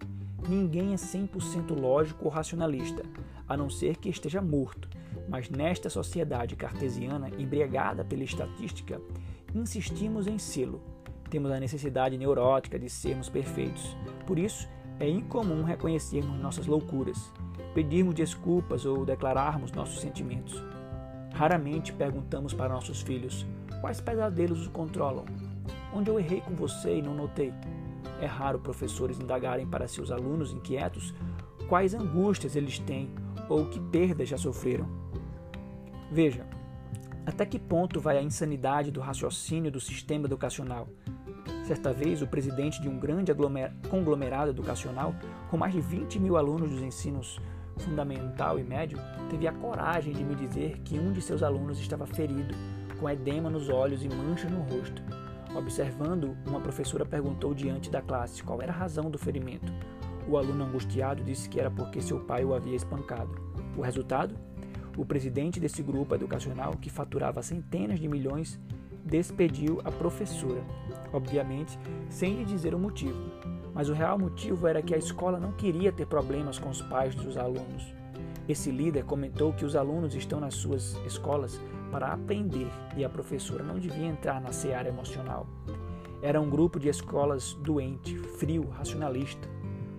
Ninguém 0.51 0.91
é 0.91 0.97
100% 0.97 1.73
lógico 1.79 2.25
ou 2.25 2.29
racionalista, 2.29 3.03
a 3.47 3.55
não 3.55 3.69
ser 3.69 3.95
que 3.95 4.09
esteja 4.09 4.41
morto. 4.41 4.89
Mas 5.29 5.49
nesta 5.49 5.89
sociedade 5.89 6.57
cartesiana 6.57 7.29
embriagada 7.39 8.03
pela 8.03 8.25
estatística, 8.25 8.99
insistimos 9.55 10.27
em 10.27 10.37
sê-lo. 10.37 10.81
Temos 11.29 11.51
a 11.51 11.57
necessidade 11.57 12.17
neurótica 12.17 12.77
de 12.77 12.89
sermos 12.89 13.29
perfeitos. 13.29 13.95
Por 14.27 14.37
isso, 14.37 14.67
é 14.99 15.07
incomum 15.07 15.63
reconhecermos 15.63 16.37
nossas 16.41 16.67
loucuras, 16.67 17.31
pedirmos 17.73 18.13
desculpas 18.13 18.83
ou 18.83 19.05
declararmos 19.05 19.71
nossos 19.71 20.01
sentimentos. 20.01 20.61
Raramente 21.33 21.93
perguntamos 21.93 22.53
para 22.53 22.73
nossos 22.73 23.01
filhos 23.01 23.45
quais 23.79 24.01
pesadelos 24.01 24.63
os 24.63 24.67
controlam, 24.67 25.23
onde 25.93 26.09
eu 26.09 26.19
errei 26.19 26.41
com 26.41 26.53
você 26.53 26.97
e 26.97 27.01
não 27.01 27.15
notei. 27.15 27.53
É 28.21 28.25
raro 28.25 28.59
professores 28.59 29.19
indagarem 29.19 29.67
para 29.67 29.87
seus 29.87 30.11
alunos 30.11 30.53
inquietos 30.53 31.13
quais 31.67 31.93
angústias 31.93 32.55
eles 32.55 32.79
têm 32.79 33.09
ou 33.49 33.65
que 33.65 33.79
perdas 33.79 34.29
já 34.29 34.37
sofreram. 34.37 34.87
Veja, 36.11 36.45
até 37.25 37.45
que 37.45 37.57
ponto 37.57 37.99
vai 37.99 38.17
a 38.17 38.21
insanidade 38.21 38.91
do 38.91 38.99
raciocínio 38.99 39.71
do 39.71 39.79
sistema 39.79 40.25
educacional? 40.25 40.87
Certa 41.63 41.93
vez, 41.93 42.21
o 42.21 42.27
presidente 42.27 42.81
de 42.81 42.89
um 42.89 42.99
grande 42.99 43.31
conglomerado 43.89 44.51
educacional, 44.51 45.15
com 45.49 45.57
mais 45.57 45.73
de 45.73 45.79
20 45.79 46.19
mil 46.19 46.35
alunos 46.35 46.69
dos 46.69 46.81
ensinos 46.81 47.39
fundamental 47.77 48.59
e 48.59 48.63
médio, 48.63 48.97
teve 49.29 49.47
a 49.47 49.53
coragem 49.53 50.13
de 50.13 50.23
me 50.23 50.35
dizer 50.35 50.79
que 50.79 50.99
um 50.99 51.11
de 51.11 51.21
seus 51.21 51.41
alunos 51.41 51.79
estava 51.79 52.05
ferido, 52.05 52.53
com 52.99 53.09
edema 53.09 53.49
nos 53.49 53.69
olhos 53.69 54.03
e 54.03 54.09
manchas 54.09 54.51
no 54.51 54.59
rosto. 54.59 55.01
Observando, 55.55 56.37
uma 56.47 56.61
professora 56.61 57.05
perguntou 57.05 57.53
diante 57.53 57.89
da 57.89 58.01
classe 58.01 58.41
qual 58.41 58.61
era 58.61 58.71
a 58.71 58.75
razão 58.75 59.09
do 59.09 59.17
ferimento. 59.17 59.71
O 60.27 60.37
aluno 60.37 60.63
angustiado 60.63 61.23
disse 61.23 61.49
que 61.49 61.59
era 61.59 61.69
porque 61.69 62.01
seu 62.01 62.19
pai 62.19 62.45
o 62.45 62.53
havia 62.53 62.75
espancado. 62.75 63.35
O 63.75 63.81
resultado? 63.81 64.35
O 64.97 65.05
presidente 65.05 65.59
desse 65.59 65.81
grupo 65.81 66.15
educacional, 66.15 66.73
que 66.79 66.89
faturava 66.89 67.41
centenas 67.41 67.99
de 67.99 68.07
milhões, 68.07 68.59
despediu 69.03 69.81
a 69.83 69.91
professora, 69.91 70.63
obviamente 71.11 71.77
sem 72.09 72.35
lhe 72.35 72.45
dizer 72.45 72.73
o 72.73 72.79
motivo. 72.79 73.19
Mas 73.73 73.89
o 73.89 73.93
real 73.93 74.17
motivo 74.17 74.67
era 74.67 74.81
que 74.81 74.93
a 74.93 74.97
escola 74.97 75.39
não 75.39 75.53
queria 75.53 75.91
ter 75.91 76.05
problemas 76.05 76.59
com 76.59 76.69
os 76.69 76.81
pais 76.81 77.15
dos 77.15 77.37
alunos. 77.37 77.93
Esse 78.47 78.69
líder 78.69 79.05
comentou 79.05 79.53
que 79.53 79.65
os 79.65 79.75
alunos 79.75 80.13
estão 80.13 80.39
nas 80.39 80.55
suas 80.55 80.95
escolas 81.05 81.59
para 81.91 82.13
aprender 82.13 82.67
e 82.95 83.03
a 83.03 83.09
professora 83.09 83.63
não 83.63 83.77
devia 83.77 84.07
entrar 84.07 84.39
na 84.39 84.51
seara 84.51 84.87
emocional. 84.87 85.45
Era 86.21 86.39
um 86.39 86.49
grupo 86.49 86.79
de 86.79 86.87
escolas 86.87 87.53
doente, 87.55 88.17
frio, 88.17 88.69
racionalista. 88.69 89.49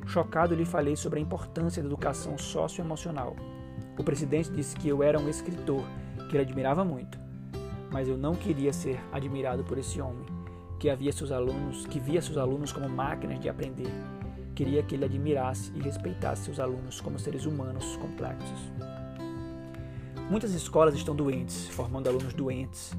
Chocado, 0.06 0.54
lhe 0.54 0.64
falei 0.64 0.96
sobre 0.96 1.18
a 1.18 1.22
importância 1.22 1.82
da 1.82 1.88
educação 1.88 2.38
socioemocional. 2.38 3.36
O 3.98 4.02
presidente 4.02 4.50
disse 4.50 4.74
que 4.74 4.88
eu 4.88 5.02
era 5.02 5.18
um 5.18 5.28
escritor 5.28 5.84
que 6.28 6.36
ele 6.36 6.44
admirava 6.44 6.84
muito, 6.84 7.18
mas 7.90 8.08
eu 8.08 8.16
não 8.16 8.34
queria 8.34 8.72
ser 8.72 8.98
admirado 9.12 9.62
por 9.64 9.78
esse 9.78 10.00
homem 10.00 10.24
que 10.78 10.90
havia 10.90 11.12
seus 11.12 11.30
alunos, 11.30 11.86
que 11.86 12.00
via 12.00 12.20
seus 12.20 12.36
alunos 12.36 12.72
como 12.72 12.88
máquinas 12.88 13.38
de 13.38 13.48
aprender. 13.48 13.92
Queria 14.54 14.82
que 14.82 14.96
ele 14.96 15.04
admirasse 15.04 15.72
e 15.76 15.80
respeitasse 15.80 16.44
seus 16.44 16.58
alunos 16.58 17.00
como 17.00 17.18
seres 17.18 17.46
humanos 17.46 17.96
complexos. 17.98 18.72
Muitas 20.32 20.54
escolas 20.54 20.94
estão 20.94 21.14
doentes, 21.14 21.68
formando 21.68 22.08
alunos 22.08 22.32
doentes. 22.32 22.96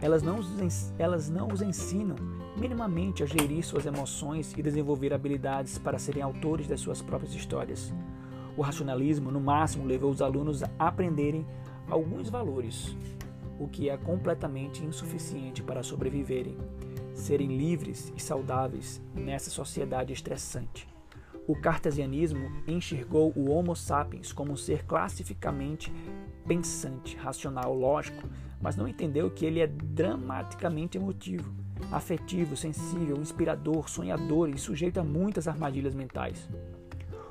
Elas 0.00 0.24
não, 0.24 0.40
os, 0.40 0.92
elas 0.98 1.30
não 1.30 1.46
os 1.46 1.62
ensinam 1.62 2.16
minimamente 2.56 3.22
a 3.22 3.26
gerir 3.26 3.64
suas 3.64 3.86
emoções 3.86 4.52
e 4.52 4.60
desenvolver 4.60 5.14
habilidades 5.14 5.78
para 5.78 6.00
serem 6.00 6.20
autores 6.20 6.66
das 6.66 6.80
suas 6.80 7.00
próprias 7.00 7.32
histórias. 7.32 7.94
O 8.56 8.60
racionalismo, 8.60 9.30
no 9.30 9.40
máximo, 9.40 9.86
levou 9.86 10.10
os 10.10 10.20
alunos 10.20 10.64
a 10.64 10.70
aprenderem 10.80 11.46
alguns 11.88 12.28
valores, 12.28 12.96
o 13.60 13.68
que 13.68 13.88
é 13.88 13.96
completamente 13.96 14.84
insuficiente 14.84 15.62
para 15.62 15.84
sobreviverem, 15.84 16.58
serem 17.14 17.56
livres 17.56 18.12
e 18.16 18.20
saudáveis 18.20 19.00
nessa 19.14 19.48
sociedade 19.48 20.12
estressante. 20.12 20.88
O 21.46 21.56
cartesianismo 21.56 22.50
enxergou 22.68 23.32
o 23.34 23.50
Homo 23.50 23.74
sapiens 23.74 24.32
como 24.32 24.52
um 24.52 24.56
ser 24.56 24.84
classificamente 24.84 25.92
pensante, 26.46 27.16
racional, 27.16 27.74
lógico, 27.74 28.28
mas 28.60 28.76
não 28.76 28.86
entendeu 28.86 29.30
que 29.30 29.44
ele 29.44 29.60
é 29.60 29.66
dramaticamente 29.66 30.96
emotivo, 30.96 31.52
afetivo, 31.90 32.56
sensível, 32.56 33.16
inspirador, 33.16 33.88
sonhador 33.88 34.48
e 34.48 34.58
sujeito 34.58 35.00
a 35.00 35.04
muitas 35.04 35.48
armadilhas 35.48 35.94
mentais. 35.94 36.48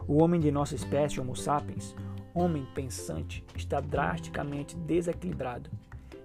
O 0.07 0.21
homem 0.21 0.41
de 0.41 0.51
nossa 0.51 0.75
espécie, 0.75 1.21
Homo 1.21 1.35
sapiens, 1.35 1.95
homem 2.33 2.67
pensante, 2.73 3.43
está 3.55 3.79
drasticamente 3.79 4.75
desequilibrado. 4.75 5.69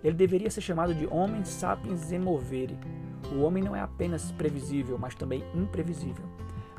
Ele 0.03 0.15
deveria 0.15 0.51
ser 0.51 0.61
chamado 0.61 0.95
de 0.95 1.07
homem 1.07 1.45
sapiens 1.45 2.13
emovere. 2.13 2.79
O 3.33 3.43
homem 3.43 3.63
não 3.63 3.75
é 3.75 3.81
apenas 3.81 4.31
previsível, 4.33 4.99
mas 4.99 5.15
também 5.15 5.45
imprevisível. 5.55 6.25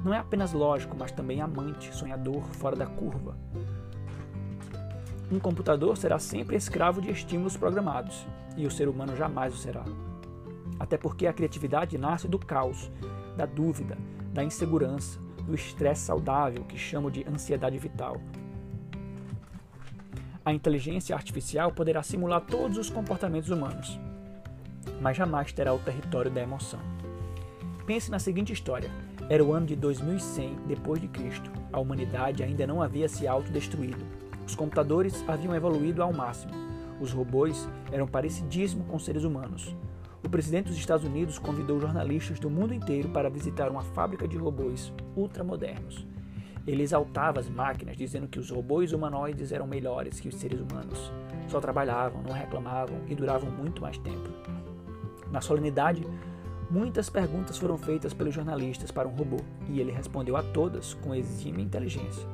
Não 0.04 0.14
é 0.14 0.18
apenas 0.18 0.54
lógico, 0.54 0.96
mas 0.98 1.12
também 1.12 1.42
amante, 1.42 1.94
sonhador, 1.96 2.44
fora 2.54 2.76
da 2.76 2.86
curva. 2.86 3.38
Um 5.30 5.40
computador 5.40 5.98
será 5.98 6.18
sempre 6.20 6.56
escravo 6.56 7.02
de 7.02 7.12
estímulos 7.12 7.58
programados, 7.58 8.26
e 8.56 8.66
o 8.66 8.72
ser 8.72 8.88
humano 8.88 9.16
jamais 9.16 9.54
o 9.54 9.58
será. 9.58 9.84
Até 10.80 10.98
porque 10.98 11.28
a 11.28 11.34
criatividade 11.34 11.98
nasce 11.98 12.30
do 12.30 12.40
caos, 12.40 12.90
da 13.36 13.46
dúvida, 13.46 13.98
da 14.34 14.42
insegurança, 14.42 15.20
do 15.46 15.54
estresse 15.54 16.02
saudável, 16.02 16.64
que 16.64 16.78
chamo 16.78 17.12
de 17.12 17.28
ansiedade 17.28 17.78
vital. 17.78 18.22
A 20.46 20.54
inteligência 20.54 21.14
artificial 21.14 21.74
poderá 21.74 22.02
simular 22.02 22.40
todos 22.40 22.78
os 22.78 22.90
comportamentos 22.90 23.50
humanos, 23.50 24.00
mas 25.02 25.18
jamais 25.18 25.52
terá 25.52 25.74
o 25.74 25.80
território 25.80 26.32
da 26.32 26.42
emoção. 26.42 26.80
Pense 27.86 28.10
na 28.10 28.18
seguinte 28.18 28.54
história: 28.54 28.90
era 29.30 29.44
o 29.44 29.52
ano 29.52 29.66
de 29.66 29.76
2100 29.76 30.56
depois 30.68 31.02
de 31.02 31.10
Cristo. 31.10 31.52
A 31.74 31.80
humanidade 31.80 32.44
ainda 32.44 32.66
não 32.66 32.82
havia 32.82 33.10
se 33.10 33.28
autodestruído. 33.28 34.06
Os 34.48 34.56
computadores 34.56 35.26
haviam 35.28 35.54
evoluído 35.54 36.02
ao 36.02 36.14
máximo. 36.14 36.54
Os 37.02 37.12
robôs 37.12 37.68
eram 37.92 38.08
parecidíssimos 38.08 38.88
com 38.88 38.98
seres 38.98 39.26
humanos. 39.26 39.76
O 40.24 40.30
presidente 40.30 40.70
dos 40.70 40.78
Estados 40.78 41.06
Unidos 41.06 41.38
convidou 41.38 41.82
jornalistas 41.82 42.40
do 42.40 42.50
mundo 42.50 42.74
inteiro 42.74 43.10
para 43.10 43.30
visitar 43.30 43.70
uma 43.70 43.82
fábrica 43.82 44.26
de 44.26 44.38
robôs 44.38 44.94
ultramodernos. 45.18 46.08
Ele 46.66 46.82
exaltava 46.82 47.42
as 47.42 47.50
máquinas, 47.50 47.98
dizendo 47.98 48.28
que 48.28 48.40
os 48.40 48.50
robôs 48.50 48.94
humanoides 48.94 49.52
eram 49.52 49.68
melhores 49.68 50.18
que 50.18 50.30
os 50.30 50.36
seres 50.36 50.62
humanos. 50.62 51.12
Só 51.50 51.60
trabalhavam, 51.60 52.24
não 52.24 52.34
reclamavam 52.34 53.02
e 53.06 53.16
duravam 53.16 53.52
muito 53.52 53.82
mais 53.82 53.98
tempo. 53.98 54.30
Na 55.30 55.42
solenidade, 55.42 56.08
muitas 56.72 57.10
perguntas 57.10 57.58
foram 57.58 57.78
feitas 57.78 58.14
pelos 58.14 58.34
jornalistas 58.34 58.92
para 58.92 59.10
um 59.10 59.16
robô 59.16 59.38
e 59.68 59.82
ele 59.82 59.92
respondeu 59.92 60.38
a 60.38 60.44
todas 60.44 60.94
com 60.94 61.14
exímia 61.14 61.64
inteligência. 61.64 62.26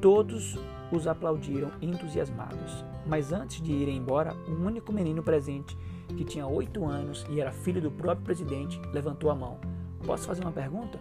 Todos 0.00 0.56
os 0.92 1.06
aplaudiram 1.06 1.70
entusiasmados. 1.82 2.84
Mas 3.06 3.32
antes 3.32 3.60
de 3.60 3.72
irem 3.72 3.96
embora, 3.96 4.34
um 4.48 4.64
único 4.64 4.92
menino 4.92 5.22
presente, 5.22 5.76
que 6.16 6.24
tinha 6.24 6.46
oito 6.46 6.84
anos 6.84 7.26
e 7.30 7.40
era 7.40 7.50
filho 7.50 7.80
do 7.80 7.90
próprio 7.90 8.24
presidente, 8.24 8.80
levantou 8.92 9.30
a 9.30 9.34
mão. 9.34 9.58
Posso 10.04 10.26
fazer 10.26 10.42
uma 10.42 10.52
pergunta? 10.52 10.98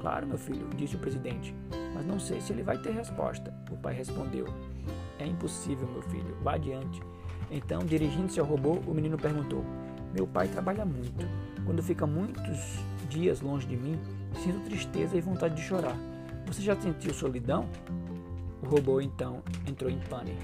Claro, 0.00 0.26
meu 0.26 0.38
filho, 0.38 0.66
disse 0.76 0.96
o 0.96 0.98
presidente, 0.98 1.54
mas 1.94 2.06
não 2.06 2.18
sei 2.18 2.40
se 2.40 2.52
ele 2.52 2.62
vai 2.62 2.78
ter 2.78 2.90
resposta. 2.90 3.54
O 3.70 3.76
pai 3.76 3.94
respondeu: 3.94 4.46
É 5.18 5.26
impossível, 5.26 5.86
meu 5.88 6.02
filho, 6.02 6.36
vá 6.42 6.54
adiante. 6.54 7.00
Então, 7.50 7.80
dirigindo-se 7.80 8.40
ao 8.40 8.46
robô, 8.46 8.78
o 8.86 8.94
menino 8.94 9.18
perguntou: 9.18 9.64
Meu 10.14 10.26
pai 10.26 10.48
trabalha 10.48 10.84
muito. 10.84 11.26
Quando 11.66 11.82
fica 11.82 12.06
muitos 12.06 12.80
dias 13.08 13.40
longe 13.40 13.66
de 13.66 13.76
mim, 13.76 13.98
sinto 14.42 14.64
tristeza 14.64 15.16
e 15.16 15.20
vontade 15.20 15.54
de 15.54 15.62
chorar. 15.62 15.96
Você 16.46 16.62
já 16.62 16.74
sentiu 16.80 17.12
solidão? 17.12 17.68
O 18.62 18.66
robô 18.66 19.00
então 19.00 19.42
entrou 19.66 19.90
em 19.90 19.98
pânico. 19.98 20.40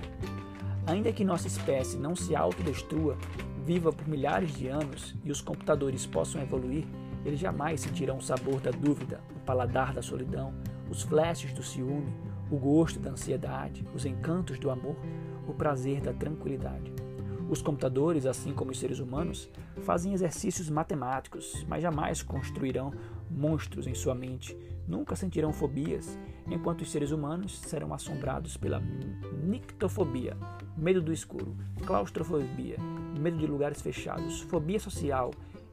Ainda 0.87 1.12
que 1.12 1.24
nossa 1.24 1.46
espécie 1.46 1.96
não 1.96 2.14
se 2.14 2.35
autodestrua, 2.37 3.16
viva 3.64 3.92
por 3.92 4.07
milhares 4.07 4.52
de 4.55 4.68
anos 4.68 5.14
e 5.24 5.31
os 5.31 5.40
computadores 5.40 6.07
possam 6.07 6.40
evoluir, 6.40 6.85
Eles 7.26 7.40
jamais 7.40 7.81
sentirão 7.81 8.18
o 8.18 8.22
sabor 8.22 8.61
da 8.61 8.70
dúvida, 8.70 9.20
o 9.35 9.40
paladar 9.40 9.92
da 9.92 10.00
solidão, 10.00 10.55
os 10.88 11.02
flashes 11.02 11.52
do 11.52 11.61
ciúme, 11.61 12.14
o 12.48 12.57
gosto 12.57 13.00
da 13.00 13.11
ansiedade, 13.11 13.85
os 13.92 14.07
encantos 14.07 14.61
do 14.61 14.70
amor, 14.70 14.94
o 15.48 15.52
prazer 15.52 16.00
da 16.00 16.12
tranquilidade. 16.12 16.92
Os 17.50 17.61
computadores, 17.61 18.26
assim 18.26 18.52
como 18.52 18.70
os 18.70 18.79
seres 18.79 19.00
humanos, 19.00 19.50
fazem 19.83 20.12
exercícios 20.12 20.70
matemáticos, 20.70 21.66
mas 21.68 21.83
jamais 21.83 22.22
construirão 22.22 22.92
monstros 23.29 23.88
em 23.88 23.94
sua 23.94 24.14
mente, 24.14 24.57
nunca 24.87 25.16
sentirão 25.16 25.53
fobias, 25.53 26.18
enquanto 26.49 26.83
os 26.83 26.90
seres 26.90 27.11
humanos 27.11 27.59
serão 27.61 27.92
assombrados 27.92 28.57
pela 28.57 28.81
nictofobia, 29.42 30.37
medo 30.77 31.03
do 31.03 31.12
escuro, 31.12 31.57
claustrofobia, 31.85 32.77
medo 33.18 33.38
de 33.38 33.46
lugares 33.46 33.81
fechados, 33.81 34.40
fobia 34.42 34.79
social, 34.79 35.31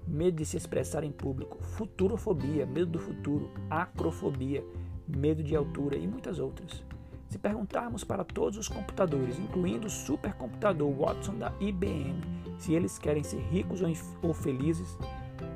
medo 0.08 0.38
de 0.38 0.46
se 0.46 0.58
expressar 0.58 1.04
em 1.04 1.12
público, 1.12 1.64
futurofobia, 1.64 2.66
medo 2.66 2.92
do 2.92 3.00
futuro, 3.00 3.50
acrofobia, 3.70 4.64
medo 5.08 5.44
de 5.44 5.56
altura 5.56 5.96
e 5.96 6.08
muitas 6.08 6.40
outras. 6.40 6.84
Se 7.30 7.40
perguntarmos 7.40 8.04
para 8.04 8.24
todos 8.24 8.60
os 8.60 8.68
computadores, 8.68 9.40
incluindo 9.40 9.88
o 9.88 9.90
supercomputador 9.90 10.92
Watson 10.92 11.36
da 11.36 11.52
IBM, 11.60 12.22
se 12.60 12.74
eles 12.74 13.00
querem 13.00 13.24
ser 13.24 13.40
ricos 13.40 13.82
ou 14.22 14.34
felizes, 14.34 14.98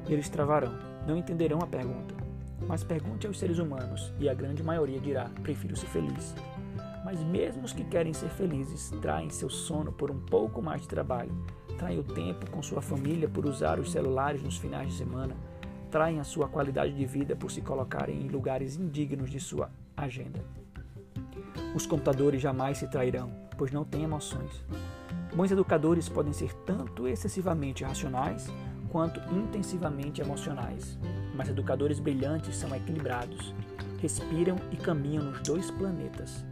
eles 0.08 0.28
travarão, 0.28 0.74
não 1.06 1.18
entenderão 1.18 1.60
a 1.60 1.68
pergunta. 1.68 2.27
Mas 2.66 2.84
pergunte 2.84 3.28
aos 3.28 3.38
seres 3.38 3.60
humanos 3.60 4.14
e 4.20 4.30
a 4.30 4.34
grande 4.34 4.64
maioria 4.64 5.00
dirá: 5.00 5.30
prefiro 5.44 5.76
ser 5.76 5.88
feliz. 5.88 6.34
Mas 7.04 7.24
mesmo 7.24 7.64
os 7.64 7.74
que 7.74 7.84
querem 7.84 8.14
ser 8.14 8.30
felizes 8.30 8.90
traem 9.02 9.30
seu 9.30 9.50
sono 9.50 9.92
por 9.92 10.12
um 10.12 10.20
pouco 10.20 10.62
mais 10.62 10.82
de 10.82 10.88
trabalho, 10.88 11.32
traem 11.78 12.00
o 12.00 12.04
tempo 12.04 12.50
com 12.50 12.62
sua 12.62 12.82
família 12.82 13.30
por 13.30 13.46
usar 13.46 13.80
os 13.80 13.92
celulares 13.92 14.42
nos 14.42 14.58
finais 14.58 14.90
de 14.90 14.98
semana, 14.98 15.36
traem 15.90 16.20
a 16.20 16.24
sua 16.24 16.50
qualidade 16.50 16.94
de 16.94 17.06
vida 17.06 17.36
por 17.36 17.52
se 17.52 17.62
colocarem 17.62 18.22
em 18.22 18.28
lugares 18.28 18.76
indignos 18.76 19.30
de 19.30 19.40
sua 19.40 19.70
agenda. 19.96 20.44
Os 21.76 21.86
computadores 21.86 22.42
jamais 22.42 22.80
se 22.80 22.88
trairão, 22.88 23.32
pois 23.58 23.72
não 23.72 23.86
têm 23.86 24.04
emoções. 24.04 24.66
Bons 25.36 25.52
educadores 25.52 26.10
podem 26.10 26.34
ser 26.34 26.54
tanto 26.66 27.08
excessivamente 27.08 27.84
racionais 27.84 28.48
quanto 28.92 29.20
intensivamente 29.34 30.22
emocionais, 30.22 30.98
mas 31.36 31.50
educadores 31.50 32.00
brilhantes 32.00 32.56
são 32.56 32.76
equilibrados, 32.76 33.54
respiram 34.00 34.56
e 34.72 34.78
caminham 34.78 35.24
nos 35.24 35.42
dois 35.42 35.70
planetas. 35.72 36.46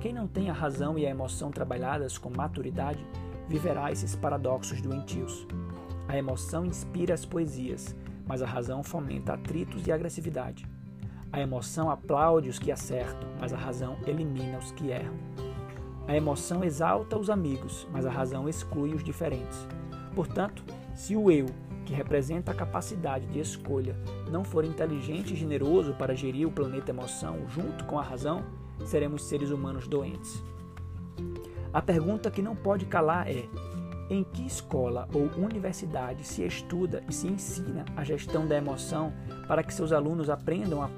Quem 0.00 0.12
não 0.12 0.26
tem 0.26 0.48
a 0.48 0.54
razão 0.54 0.98
e 0.98 1.06
a 1.06 1.10
emoção 1.10 1.50
trabalhadas 1.50 2.16
com 2.16 2.30
maturidade 2.30 3.04
viverá 3.48 3.92
esses 3.92 4.16
paradoxos 4.16 4.80
doentios. 4.80 5.46
A 6.08 6.16
emoção 6.16 6.64
inspira 6.64 7.12
as 7.12 7.24
poesias, 7.24 7.94
mas 8.26 8.42
a 8.42 8.46
razão 8.46 8.82
fomenta 8.82 9.34
atritos 9.34 9.86
e 9.86 9.92
agressividade. 9.92 10.66
A 11.32 11.40
emoção 11.40 11.90
aplaude 11.90 12.48
os 12.48 12.58
que 12.58 12.72
acertam, 12.72 13.28
mas 13.40 13.52
a 13.52 13.56
razão 13.56 13.96
elimina 14.06 14.58
os 14.58 14.72
que 14.72 14.88
erram. 14.88 15.14
A 16.08 16.16
emoção 16.16 16.64
exalta 16.64 17.18
os 17.18 17.30
amigos, 17.30 17.86
mas 17.92 18.04
a 18.04 18.10
razão 18.10 18.48
exclui 18.48 18.94
os 18.94 19.04
diferentes. 19.04 19.66
Portanto, 20.14 20.64
se 20.94 21.14
o 21.14 21.30
eu, 21.30 21.46
que 21.90 21.96
representa 21.96 22.52
a 22.52 22.54
capacidade 22.54 23.26
de 23.26 23.40
escolha, 23.40 23.96
não 24.30 24.44
for 24.44 24.64
inteligente 24.64 25.34
e 25.34 25.36
generoso 25.36 25.92
para 25.94 26.14
gerir 26.14 26.46
o 26.46 26.52
planeta 26.52 26.92
emoção 26.92 27.48
junto 27.48 27.84
com 27.84 27.98
a 27.98 28.02
razão, 28.02 28.44
seremos 28.84 29.24
seres 29.24 29.50
humanos 29.50 29.88
doentes. 29.88 30.40
A 31.72 31.82
pergunta 31.82 32.30
que 32.30 32.40
não 32.40 32.54
pode 32.54 32.86
calar 32.86 33.28
é: 33.28 33.44
em 34.08 34.22
que 34.22 34.46
escola 34.46 35.08
ou 35.12 35.24
universidade 35.44 36.24
se 36.24 36.46
estuda 36.46 37.02
e 37.08 37.12
se 37.12 37.26
ensina 37.26 37.84
a 37.96 38.04
gestão 38.04 38.46
da 38.46 38.56
emoção 38.56 39.12
para 39.48 39.64
que 39.64 39.74
seus 39.74 39.90
alunos 39.90 40.30
aprendam 40.30 40.80
a 40.84 40.90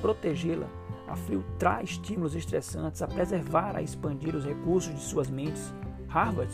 protegê-la, 0.00 0.68
a 1.06 1.16
filtrar 1.16 1.84
estímulos 1.84 2.34
estressantes, 2.34 3.02
a 3.02 3.06
preservar, 3.06 3.76
a 3.76 3.82
expandir 3.82 4.34
os 4.34 4.46
recursos 4.46 4.94
de 4.94 5.00
suas 5.00 5.28
mentes? 5.28 5.74
Harvard, 6.08 6.50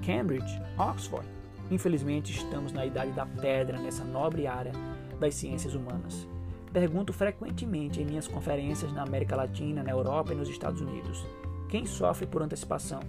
Cambridge, 0.00 0.62
Oxford. 0.78 1.35
Infelizmente, 1.70 2.32
estamos 2.32 2.72
na 2.72 2.86
idade 2.86 3.12
da 3.12 3.26
pedra 3.26 3.78
nessa 3.78 4.04
nobre 4.04 4.46
área 4.46 4.72
das 5.18 5.34
ciências 5.34 5.74
humanas. 5.74 6.28
Pergunto 6.72 7.12
frequentemente 7.12 8.00
em 8.00 8.04
minhas 8.04 8.28
conferências 8.28 8.92
na 8.92 9.02
América 9.02 9.34
Latina, 9.34 9.82
na 9.82 9.90
Europa 9.90 10.32
e 10.32 10.36
nos 10.36 10.48
Estados 10.48 10.80
Unidos: 10.80 11.26
quem 11.68 11.84
sofre 11.84 12.26
por 12.26 12.42
antecipação? 12.42 13.00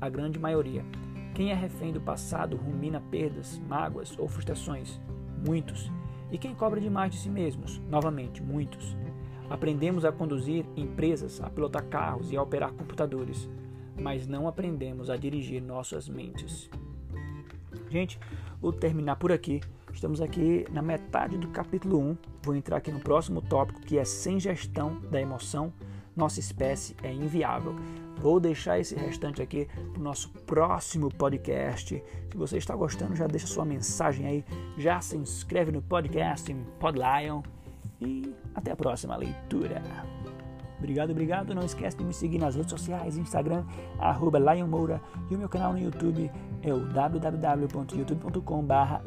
A 0.00 0.08
grande 0.08 0.38
maioria. 0.38 0.84
Quem 1.34 1.50
é 1.50 1.54
refém 1.54 1.92
do 1.92 2.00
passado 2.00 2.56
rumina 2.56 3.00
perdas, 3.10 3.60
mágoas 3.68 4.18
ou 4.18 4.28
frustrações? 4.28 5.00
Muitos. 5.46 5.90
E 6.30 6.38
quem 6.38 6.54
cobra 6.54 6.80
demais 6.80 7.12
de 7.12 7.18
si 7.18 7.28
mesmos? 7.28 7.78
Novamente, 7.88 8.42
muitos. 8.42 8.96
Aprendemos 9.50 10.04
a 10.04 10.12
conduzir 10.12 10.64
empresas, 10.76 11.40
a 11.40 11.50
pilotar 11.50 11.84
carros 11.86 12.30
e 12.30 12.36
a 12.36 12.42
operar 12.42 12.72
computadores, 12.72 13.48
mas 14.00 14.26
não 14.26 14.46
aprendemos 14.46 15.10
a 15.10 15.16
dirigir 15.16 15.60
nossas 15.60 16.08
mentes. 16.08 16.70
Gente, 17.90 18.20
vou 18.60 18.72
terminar 18.72 19.16
por 19.16 19.32
aqui. 19.32 19.60
Estamos 19.92 20.20
aqui 20.20 20.64
na 20.70 20.80
metade 20.80 21.36
do 21.36 21.48
capítulo 21.48 21.98
1. 21.98 22.16
Vou 22.42 22.54
entrar 22.54 22.76
aqui 22.76 22.92
no 22.92 23.00
próximo 23.00 23.42
tópico 23.42 23.80
que 23.80 23.98
é 23.98 24.04
sem 24.04 24.38
gestão 24.38 25.00
da 25.10 25.20
emoção. 25.20 25.72
Nossa 26.16 26.38
espécie 26.38 26.94
é 27.02 27.12
inviável. 27.12 27.74
Vou 28.16 28.38
deixar 28.38 28.78
esse 28.78 28.94
restante 28.94 29.42
aqui 29.42 29.66
para 29.92 30.00
o 30.00 30.04
nosso 30.04 30.30
próximo 30.46 31.08
podcast. 31.08 32.00
Se 32.30 32.36
você 32.36 32.58
está 32.58 32.76
gostando, 32.76 33.16
já 33.16 33.26
deixa 33.26 33.46
sua 33.46 33.64
mensagem 33.64 34.26
aí, 34.26 34.44
já 34.78 35.00
se 35.00 35.16
inscreve 35.16 35.72
no 35.72 35.82
podcast 35.82 36.52
em 36.52 36.62
Podlion 36.78 37.42
e 38.00 38.32
até 38.54 38.70
a 38.70 38.76
próxima 38.76 39.16
leitura. 39.16 39.82
Obrigado, 40.80 41.10
obrigado. 41.10 41.54
Não 41.54 41.62
esquece 41.62 41.98
de 41.98 42.04
me 42.04 42.12
seguir 42.12 42.38
nas 42.38 42.56
redes 42.56 42.70
sociais, 42.70 43.18
Instagram, 43.18 43.64
arroba 43.98 44.38
Lion 44.38 44.66
Moura. 44.66 45.00
E 45.30 45.34
o 45.34 45.38
meu 45.38 45.48
canal 45.48 45.74
no 45.74 45.78
YouTube 45.78 46.30
é 46.62 46.72
o 46.72 46.80
www.youtube.com 46.80 48.64
barra 48.64 49.02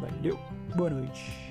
Valeu, 0.00 0.38
boa 0.74 0.90
noite. 0.90 1.44